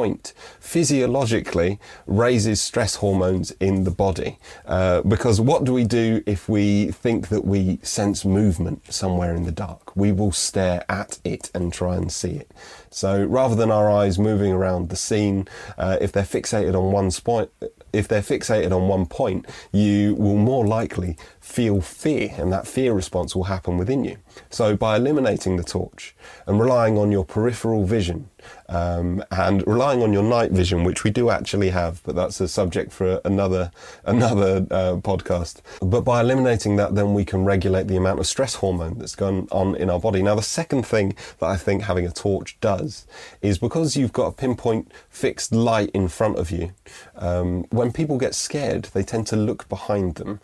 physiologically 0.60 1.80
raises 2.06 2.62
stress 2.62 2.96
hormones 2.96 3.52
in 3.60 3.84
the 3.84 3.92
body. 3.92 4.38
Uh, 4.66 5.02
because 5.02 5.40
what 5.40 5.64
do 5.64 5.74
we 5.74 5.84
do 5.84 6.22
if 6.26 6.50
we 6.50 6.92
think 6.92 7.30
that 7.30 7.46
we 7.46 7.80
sense 7.82 8.26
movement 8.26 8.92
somewhere 8.94 9.36
in 9.36 9.44
the 9.44 9.52
dark? 9.52 9.96
We 9.96 10.12
will 10.12 10.32
stare 10.32 10.84
at 10.90 11.20
it 11.24 11.52
and 11.56 11.72
try 11.72 11.96
and 11.96 12.12
see 12.12 12.32
it. 12.32 12.52
So 12.90 13.24
rather 13.26 13.56
than 13.56 13.72
our 13.72 13.90
eyes 13.90 14.18
moving 14.20 14.52
around 14.52 14.90
the 14.90 14.96
scene, 14.96 15.48
uh, 15.78 15.98
if 16.02 16.12
they're 16.12 16.24
fixated 16.24 16.76
on 16.76 16.92
one 16.92 17.12
spot, 17.12 17.50
if 17.92 18.08
they're 18.08 18.22
fixated 18.22 18.72
on 18.72 18.88
one 18.88 19.06
point, 19.06 19.46
you 19.72 20.16
will 20.16 20.36
more 20.36 20.66
likely 20.66 21.18
feel 21.40 21.82
fear, 21.82 22.34
and 22.38 22.52
that 22.52 22.68
fear 22.68 22.94
response 22.94 23.36
will 23.36 23.46
happen 23.46 23.78
within 23.78 24.04
you. 24.04 24.18
So, 24.50 24.76
by 24.76 24.98
eliminating 24.98 25.56
the 25.56 25.64
torch 25.64 26.16
and 26.46 26.60
relying 26.60 26.98
on 26.98 27.12
your 27.12 27.24
peripheral 27.24 27.86
vision 27.86 28.30
um, 28.70 29.24
and 29.32 29.66
relying 29.68 30.02
on 30.02 30.14
your 30.14 30.24
night 30.24 30.52
vision, 30.52 30.84
which 30.84 31.04
we 31.04 31.12
do 31.12 31.30
actually 31.30 31.70
have, 31.70 32.02
but 32.04 32.16
that's 32.16 32.40
a 32.42 32.48
subject 32.48 32.92
for 32.92 33.22
another 33.26 33.72
another 34.06 34.66
uh, 34.72 34.96
podcast. 34.98 35.62
But 35.82 36.02
by 36.02 36.22
eliminating 36.22 36.76
that, 36.78 36.96
then 36.96 37.14
we 37.14 37.26
can 37.26 37.46
regulate 37.46 37.88
the 37.88 37.98
amount 37.98 38.20
of 38.20 38.28
stress 38.28 38.56
hormone 38.56 38.98
that's 38.98 39.16
going 39.16 39.48
on 39.52 39.76
in 39.76 39.90
our 39.90 40.00
body. 40.00 40.22
Now, 40.24 40.36
the 40.36 40.42
second 40.42 40.86
thing 40.86 41.16
that 41.40 41.48
I 41.48 41.58
think 41.58 41.84
having 41.84 42.06
a 42.06 42.12
torch 42.12 42.58
does 42.62 43.06
is 43.42 43.58
because 43.58 43.96
you've 43.96 44.14
got 44.14 44.28
a 44.28 44.32
pinpoint 44.32 44.92
fixed 45.10 45.52
light 45.52 45.90
in 45.94 46.08
front 46.08 46.38
of 46.38 46.52
you. 46.52 46.72
Um, 47.16 47.66
when 47.70 47.92
people 47.92 48.18
get 48.18 48.36
scared, 48.36 48.86
they 48.94 49.04
tend 49.04 49.28
to 49.28 49.36
look 49.36 49.70
behind 49.70 50.16
them 50.16 50.40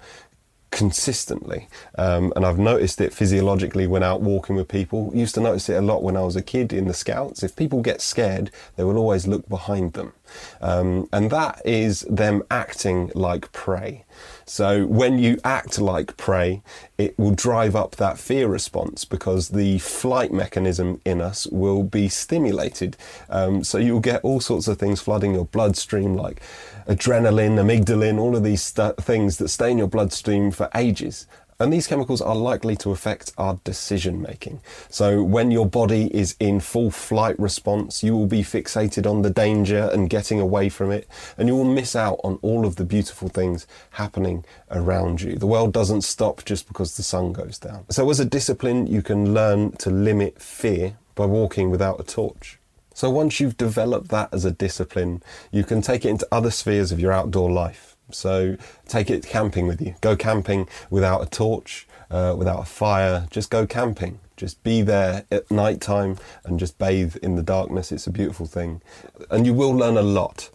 consistently. 0.72 1.68
Um, 1.98 2.34
and 2.36 2.46
I've 2.46 2.58
noticed 2.58 3.02
it 3.02 3.14
physiologically 3.14 3.88
when 3.88 4.04
out 4.04 4.22
walking 4.22 4.56
with 4.56 4.68
people. 4.68 5.12
Used 5.14 5.36
to 5.36 5.42
notice 5.42 5.70
it 5.70 5.76
a 5.76 5.82
lot 5.82 6.02
when 6.02 6.18
I 6.18 6.22
was 6.22 6.36
a 6.36 6.42
kid 6.42 6.74
in 6.74 6.88
the 6.88 6.94
scouts. 6.94 7.44
If 7.44 7.56
people 7.56 7.82
get 7.82 8.02
scared, 8.02 8.52
they 8.78 8.84
will 8.84 8.98
always 8.98 9.28
look 9.28 9.48
behind 9.48 9.94
them. 9.94 10.14
Um, 10.62 11.10
and 11.12 11.30
that 11.30 11.62
is 11.66 12.02
them 12.10 12.44
acting 12.50 13.12
like 13.14 13.52
prey. 13.52 14.06
So 14.52 14.86
when 14.86 15.18
you 15.18 15.40
act 15.46 15.80
like 15.80 16.18
prey, 16.18 16.62
it 16.98 17.18
will 17.18 17.32
drive 17.32 17.74
up 17.74 17.96
that 17.96 18.20
fear 18.20 18.50
response 18.50 19.06
because 19.06 19.48
the 19.48 19.80
flight 19.80 20.34
mechanism 20.34 21.00
in 21.06 21.22
us 21.22 21.48
will 21.48 21.84
be 21.84 22.10
stimulated. 22.10 22.98
Um, 23.30 23.64
so 23.64 23.78
you'll 23.78 24.02
get 24.02 24.22
all 24.26 24.42
sorts 24.42 24.68
of 24.68 24.78
things 24.78 25.00
flooding 25.00 25.36
your 25.36 25.46
bloodstream 25.46 26.16
like 26.16 26.42
adrenaline, 26.86 27.56
amygdalin, 27.56 28.20
all 28.20 28.36
of 28.36 28.44
these 28.44 28.62
st- 28.62 28.98
things 28.98 29.38
that 29.38 29.48
stay 29.48 29.72
in 29.72 29.78
your 29.78 29.88
bloodstream 29.88 30.52
for 30.52 30.70
ages. 30.76 31.28
And 31.62 31.72
these 31.72 31.86
chemicals 31.86 32.22
are 32.22 32.36
likely 32.36 32.76
to 32.78 32.92
affect 32.92 33.34
our 33.38 33.60
decision 33.64 34.22
making. 34.22 34.62
So 34.90 35.22
when 35.22 35.52
your 35.52 35.68
body 35.68 36.14
is 36.14 36.36
in 36.40 36.60
full 36.60 36.90
flight 36.90 37.38
response, 37.38 38.02
you 38.02 38.16
will 38.18 38.26
be 38.26 38.42
fixated 38.42 39.10
on 39.10 39.22
the 39.22 39.30
danger 39.30 39.90
and 39.94 40.10
getting 40.10 40.40
away 40.40 40.70
from 40.70 40.92
it, 40.92 41.08
and 41.38 41.48
you 41.48 41.56
will 41.56 41.64
miss 41.64 41.96
out 41.96 42.20
on 42.24 42.40
all 42.42 42.66
of 42.66 42.78
the 42.78 42.84
beautiful 42.84 43.30
things 43.30 43.68
happening 43.92 44.44
around 44.72 45.22
you. 45.22 45.36
The 45.36 45.46
world 45.46 45.72
doesn't 45.72 46.02
stop 46.02 46.46
just 46.46 46.68
because 46.68 46.98
the 46.98 47.04
sun 47.04 47.32
goes 47.32 47.60
down. 47.60 47.86
So 47.90 48.10
as 48.10 48.20
a 48.20 48.26
discipline, 48.26 48.88
you 48.88 49.02
can 49.04 49.34
learn 49.34 49.74
to 49.78 49.92
limit 49.92 50.42
fear 50.42 50.98
by 51.14 51.26
walking 51.26 51.70
without 51.70 52.00
a 52.00 52.04
torch. 52.04 52.58
So 52.94 53.10
once 53.10 53.40
you've 53.40 53.58
developed 53.58 54.10
that 54.10 54.30
as 54.34 54.46
a 54.46 54.52
discipline, 54.52 55.22
you 55.52 55.64
can 55.64 55.82
take 55.82 56.06
it 56.06 56.10
into 56.10 56.28
other 56.32 56.52
spheres 56.52 56.92
of 56.92 57.00
your 57.00 57.12
outdoor 57.12 57.52
life. 57.52 57.91
So 58.16 58.58
take 58.88 59.10
it 59.10 59.26
camping 59.26 59.68
with 59.68 59.82
you. 59.82 59.96
Go 60.02 60.16
camping 60.16 60.68
without 60.90 61.22
a 61.22 61.30
torch, 61.30 61.88
uh, 62.10 62.36
without 62.38 62.60
a 62.60 62.66
fire. 62.66 63.28
Just 63.30 63.50
go 63.50 63.66
camping. 63.66 64.20
Just 64.38 64.64
be 64.64 64.82
there 64.82 65.26
at 65.32 65.52
night 65.52 65.82
time 65.82 66.18
and 66.44 66.60
just 66.60 66.78
bathe 66.80 67.16
in 67.18 67.36
the 67.36 67.44
darkness. 67.44 67.92
It's 67.92 68.08
a 68.08 68.12
beautiful 68.12 68.48
thing. 68.48 68.82
And 69.30 69.46
you 69.46 69.54
will 69.54 69.72
learn 69.72 69.98
a 69.98 70.02
lot. 70.02 70.50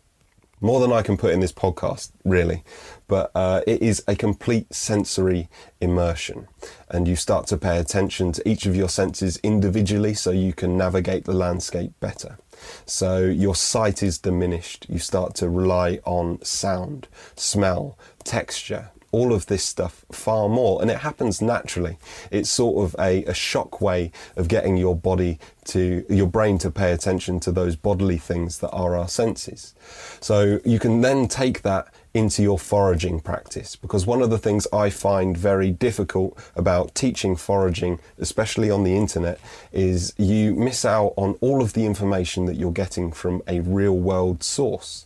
More 0.60 0.80
than 0.80 0.90
I 0.90 1.02
can 1.02 1.18
put 1.18 1.32
in 1.32 1.40
this 1.40 1.52
podcast, 1.52 2.10
really. 2.24 2.64
But 3.08 3.30
uh, 3.34 3.60
it 3.66 3.82
is 3.82 4.02
a 4.08 4.16
complete 4.16 4.74
sensory 4.74 5.48
immersion. 5.80 6.48
And 6.88 7.06
you 7.06 7.14
start 7.14 7.46
to 7.48 7.58
pay 7.58 7.78
attention 7.78 8.32
to 8.32 8.48
each 8.48 8.64
of 8.64 8.74
your 8.74 8.88
senses 8.88 9.36
individually 9.42 10.14
so 10.14 10.30
you 10.30 10.54
can 10.54 10.76
navigate 10.78 11.24
the 11.24 11.34
landscape 11.34 11.92
better. 12.00 12.38
So 12.84 13.18
your 13.18 13.54
sight 13.54 14.02
is 14.02 14.18
diminished. 14.18 14.86
You 14.88 14.98
start 14.98 15.34
to 15.36 15.48
rely 15.48 16.00
on 16.04 16.42
sound, 16.42 17.08
smell, 17.36 17.98
texture, 18.24 18.90
all 19.12 19.32
of 19.32 19.46
this 19.46 19.64
stuff 19.64 20.04
far 20.12 20.48
more. 20.48 20.82
And 20.82 20.90
it 20.90 20.98
happens 20.98 21.40
naturally. 21.40 21.96
It's 22.30 22.50
sort 22.50 22.84
of 22.84 22.96
a, 23.00 23.24
a 23.24 23.34
shock 23.34 23.80
way 23.80 24.12
of 24.36 24.48
getting 24.48 24.76
your 24.76 24.94
body 24.94 25.38
to, 25.66 26.04
your 26.08 26.26
brain 26.26 26.58
to 26.58 26.70
pay 26.70 26.92
attention 26.92 27.40
to 27.40 27.52
those 27.52 27.76
bodily 27.76 28.18
things 28.18 28.58
that 28.58 28.70
are 28.70 28.96
our 28.96 29.08
senses. 29.08 29.74
So 30.20 30.60
you 30.64 30.78
can 30.78 31.00
then 31.00 31.28
take 31.28 31.62
that 31.62 31.88
into 32.16 32.42
your 32.42 32.58
foraging 32.58 33.20
practice 33.20 33.76
because 33.76 34.06
one 34.06 34.22
of 34.22 34.30
the 34.30 34.38
things 34.38 34.66
I 34.72 34.88
find 34.88 35.36
very 35.36 35.70
difficult 35.70 36.38
about 36.56 36.94
teaching 36.94 37.36
foraging, 37.36 37.98
especially 38.18 38.70
on 38.70 38.84
the 38.84 38.96
internet, 38.96 39.38
is 39.70 40.14
you 40.16 40.54
miss 40.54 40.86
out 40.86 41.12
on 41.18 41.36
all 41.42 41.60
of 41.60 41.74
the 41.74 41.84
information 41.84 42.46
that 42.46 42.56
you're 42.56 42.72
getting 42.72 43.12
from 43.12 43.42
a 43.46 43.60
real 43.60 43.96
world 43.96 44.42
source. 44.42 45.04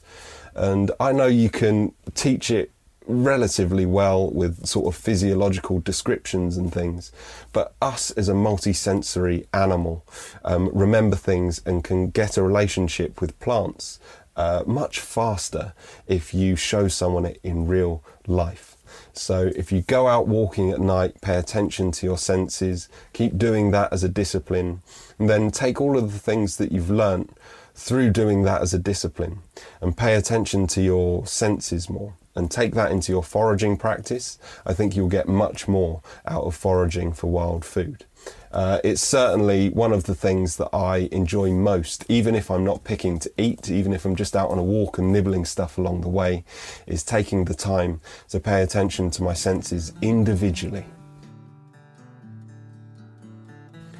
And 0.54 0.92
I 1.00 1.10
know 1.10 1.26
you 1.26 1.50
can 1.50 1.92
teach 2.14 2.48
it 2.48 2.70
relatively 3.06 3.86
well 3.86 4.30
with 4.30 4.64
sort 4.66 4.86
of 4.86 5.00
physiological 5.00 5.80
descriptions 5.80 6.56
and 6.56 6.72
things. 6.72 7.10
But 7.52 7.74
us 7.82 8.12
as 8.12 8.28
a 8.28 8.34
multisensory 8.34 9.46
animal 9.52 10.04
um, 10.44 10.70
remember 10.72 11.16
things 11.16 11.60
and 11.66 11.82
can 11.82 12.10
get 12.10 12.36
a 12.36 12.42
relationship 12.42 13.20
with 13.20 13.38
plants 13.40 13.98
uh, 14.40 14.64
much 14.66 15.00
faster 15.00 15.74
if 16.06 16.32
you 16.32 16.56
show 16.56 16.88
someone 16.88 17.26
it 17.26 17.38
in 17.42 17.66
real 17.66 18.02
life. 18.26 18.74
So 19.12 19.50
if 19.54 19.70
you 19.70 19.82
go 19.82 20.08
out 20.08 20.28
walking 20.28 20.70
at 20.70 20.80
night, 20.80 21.20
pay 21.20 21.36
attention 21.36 21.92
to 21.92 22.06
your 22.06 22.16
senses, 22.16 22.88
keep 23.12 23.36
doing 23.36 23.70
that 23.72 23.92
as 23.92 24.02
a 24.02 24.08
discipline, 24.08 24.80
and 25.18 25.28
then 25.28 25.50
take 25.50 25.78
all 25.78 25.98
of 25.98 26.14
the 26.14 26.18
things 26.18 26.56
that 26.56 26.72
you've 26.72 26.88
learnt 26.88 27.36
through 27.74 28.10
doing 28.10 28.42
that 28.44 28.62
as 28.62 28.72
a 28.72 28.78
discipline 28.78 29.40
and 29.82 29.98
pay 29.98 30.14
attention 30.14 30.66
to 30.68 30.80
your 30.80 31.26
senses 31.26 31.90
more 31.90 32.14
and 32.34 32.50
take 32.50 32.72
that 32.72 32.90
into 32.90 33.12
your 33.12 33.22
foraging 33.22 33.76
practice, 33.76 34.38
I 34.64 34.72
think 34.72 34.96
you'll 34.96 35.08
get 35.08 35.28
much 35.28 35.68
more 35.68 36.00
out 36.26 36.44
of 36.44 36.54
foraging 36.54 37.12
for 37.12 37.26
wild 37.26 37.62
food. 37.62 38.06
Uh, 38.52 38.80
it's 38.82 39.00
certainly 39.00 39.70
one 39.70 39.92
of 39.92 40.04
the 40.04 40.14
things 40.14 40.56
that 40.56 40.68
I 40.74 41.08
enjoy 41.12 41.50
most, 41.50 42.04
even 42.08 42.34
if 42.34 42.50
I'm 42.50 42.64
not 42.64 42.82
picking 42.82 43.20
to 43.20 43.30
eat, 43.38 43.70
even 43.70 43.92
if 43.92 44.04
I'm 44.04 44.16
just 44.16 44.34
out 44.34 44.50
on 44.50 44.58
a 44.58 44.62
walk 44.62 44.98
and 44.98 45.12
nibbling 45.12 45.44
stuff 45.44 45.78
along 45.78 46.00
the 46.00 46.08
way, 46.08 46.44
is 46.86 47.04
taking 47.04 47.44
the 47.44 47.54
time 47.54 48.00
to 48.28 48.40
pay 48.40 48.62
attention 48.62 49.10
to 49.12 49.22
my 49.22 49.34
senses 49.34 49.92
individually. 50.02 50.84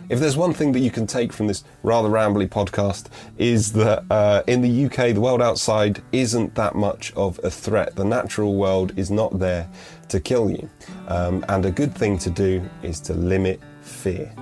If 0.08 0.18
there's 0.18 0.36
one 0.36 0.52
thing 0.52 0.72
that 0.72 0.80
you 0.80 0.90
can 0.90 1.06
take 1.06 1.32
from 1.32 1.46
this 1.46 1.62
rather 1.84 2.08
rambly 2.08 2.48
podcast, 2.48 3.06
is 3.38 3.72
that 3.74 4.02
uh, 4.10 4.42
in 4.48 4.60
the 4.60 4.86
UK, 4.86 5.14
the 5.14 5.20
world 5.20 5.40
outside 5.40 6.02
isn't 6.10 6.56
that 6.56 6.74
much 6.74 7.12
of 7.12 7.38
a 7.44 7.50
threat. 7.50 7.94
The 7.94 8.04
natural 8.04 8.56
world 8.56 8.92
is 8.98 9.12
not 9.12 9.38
there 9.38 9.70
to 10.11 10.20
kill 10.20 10.51
you. 10.51 10.68
Um, 11.09 11.44
and 11.49 11.64
a 11.64 11.70
good 11.70 11.94
thing 11.94 12.18
to 12.18 12.31
do 12.31 12.62
is 12.83 13.01
to 13.01 13.14
limit 13.14 13.61
fear. 13.83 14.33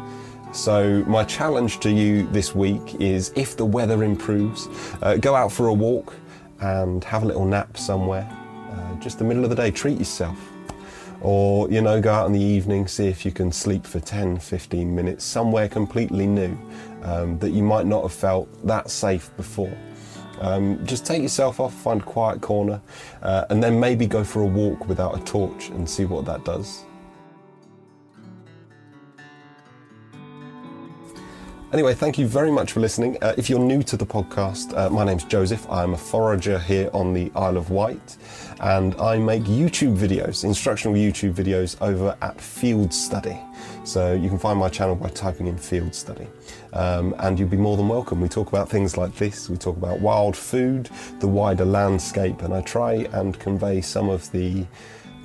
So, 0.52 1.04
my 1.06 1.24
challenge 1.24 1.78
to 1.80 1.90
you 1.90 2.26
this 2.28 2.54
week 2.54 2.96
is 3.00 3.32
if 3.36 3.56
the 3.56 3.66
weather 3.66 4.02
improves, 4.02 4.68
uh, 5.02 5.16
go 5.16 5.34
out 5.34 5.52
for 5.52 5.68
a 5.68 5.74
walk 5.74 6.14
and 6.60 7.04
have 7.04 7.22
a 7.22 7.26
little 7.26 7.44
nap 7.44 7.76
somewhere. 7.76 8.28
Uh, 8.70 8.94
just 8.96 9.18
the 9.18 9.24
middle 9.24 9.44
of 9.44 9.50
the 9.50 9.56
day, 9.56 9.70
treat 9.70 9.98
yourself. 9.98 10.38
Or, 11.20 11.68
you 11.70 11.80
know, 11.80 12.00
go 12.00 12.12
out 12.12 12.26
in 12.26 12.32
the 12.32 12.40
evening, 12.40 12.86
see 12.86 13.08
if 13.08 13.24
you 13.24 13.32
can 13.32 13.50
sleep 13.52 13.84
for 13.84 14.00
10, 14.00 14.38
15 14.38 14.94
minutes 14.94 15.24
somewhere 15.24 15.68
completely 15.68 16.26
new 16.26 16.56
um, 17.02 17.38
that 17.40 17.50
you 17.50 17.62
might 17.62 17.86
not 17.86 18.02
have 18.02 18.12
felt 18.12 18.48
that 18.66 18.90
safe 18.90 19.30
before. 19.36 19.76
Um, 20.40 20.84
just 20.86 21.06
take 21.06 21.22
yourself 21.22 21.60
off, 21.60 21.74
find 21.74 22.00
a 22.00 22.04
quiet 22.04 22.40
corner, 22.40 22.80
uh, 23.22 23.46
and 23.50 23.62
then 23.62 23.78
maybe 23.78 24.06
go 24.06 24.24
for 24.24 24.42
a 24.42 24.46
walk 24.46 24.88
without 24.88 25.16
a 25.16 25.24
torch 25.24 25.68
and 25.68 25.88
see 25.88 26.04
what 26.04 26.24
that 26.26 26.44
does. 26.44 26.84
Anyway, 31.70 31.92
thank 31.92 32.16
you 32.16 32.26
very 32.26 32.50
much 32.50 32.72
for 32.72 32.80
listening. 32.80 33.18
Uh, 33.20 33.34
if 33.36 33.50
you're 33.50 33.58
new 33.58 33.82
to 33.82 33.94
the 33.94 34.06
podcast, 34.06 34.74
uh, 34.74 34.88
my 34.88 35.04
name's 35.04 35.24
Joseph. 35.24 35.70
I'm 35.70 35.92
a 35.92 35.98
forager 35.98 36.58
here 36.58 36.88
on 36.94 37.12
the 37.12 37.30
Isle 37.36 37.58
of 37.58 37.68
Wight, 37.68 38.16
and 38.60 38.94
I 38.94 39.18
make 39.18 39.42
YouTube 39.42 39.94
videos, 39.94 40.44
instructional 40.44 40.96
YouTube 40.96 41.34
videos 41.34 41.76
over 41.82 42.16
at 42.22 42.40
Field 42.40 42.94
Study. 42.94 43.38
So 43.84 44.14
you 44.14 44.30
can 44.30 44.38
find 44.38 44.58
my 44.58 44.70
channel 44.70 44.96
by 44.96 45.10
typing 45.10 45.46
in 45.46 45.58
Field 45.58 45.94
Study. 45.94 46.26
Um, 46.72 47.14
and 47.18 47.38
you'll 47.38 47.50
be 47.50 47.58
more 47.58 47.76
than 47.76 47.86
welcome. 47.86 48.22
We 48.22 48.30
talk 48.30 48.48
about 48.48 48.70
things 48.70 48.96
like 48.96 49.14
this. 49.16 49.50
We 49.50 49.58
talk 49.58 49.76
about 49.76 50.00
wild 50.00 50.38
food, 50.38 50.88
the 51.20 51.28
wider 51.28 51.66
landscape, 51.66 52.40
and 52.40 52.54
I 52.54 52.62
try 52.62 52.94
and 53.12 53.38
convey 53.38 53.82
some 53.82 54.08
of 54.08 54.32
the, 54.32 54.64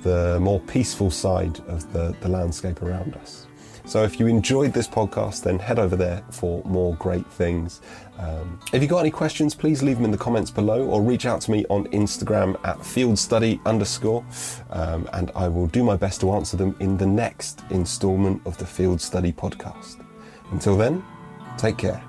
the 0.02 0.38
more 0.40 0.60
peaceful 0.60 1.10
side 1.10 1.58
of 1.68 1.90
the, 1.94 2.14
the 2.20 2.28
landscape 2.28 2.82
around 2.82 3.14
us. 3.14 3.46
So 3.86 4.02
if 4.02 4.18
you 4.18 4.26
enjoyed 4.26 4.72
this 4.72 4.88
podcast, 4.88 5.42
then 5.42 5.58
head 5.58 5.78
over 5.78 5.94
there 5.94 6.22
for 6.30 6.62
more 6.64 6.94
great 6.96 7.26
things. 7.26 7.82
Um, 8.18 8.58
if 8.72 8.80
you've 8.80 8.90
got 8.90 9.00
any 9.00 9.10
questions, 9.10 9.54
please 9.54 9.82
leave 9.82 9.96
them 9.96 10.06
in 10.06 10.10
the 10.10 10.18
comments 10.18 10.50
below 10.50 10.86
or 10.86 11.02
reach 11.02 11.26
out 11.26 11.40
to 11.42 11.50
me 11.50 11.66
on 11.68 11.86
Instagram 11.88 12.58
at 12.64 12.78
fieldstudy 12.78 13.60
underscore, 13.66 14.24
um, 14.70 15.08
and 15.12 15.30
I 15.36 15.48
will 15.48 15.66
do 15.66 15.84
my 15.84 15.96
best 15.96 16.20
to 16.22 16.32
answer 16.32 16.56
them 16.56 16.74
in 16.80 16.96
the 16.96 17.06
next 17.06 17.62
instalment 17.70 18.40
of 18.46 18.56
the 18.56 18.66
Field 18.66 19.00
Study 19.00 19.32
podcast. 19.32 20.04
Until 20.50 20.76
then, 20.76 21.04
take 21.58 21.76
care. 21.76 22.02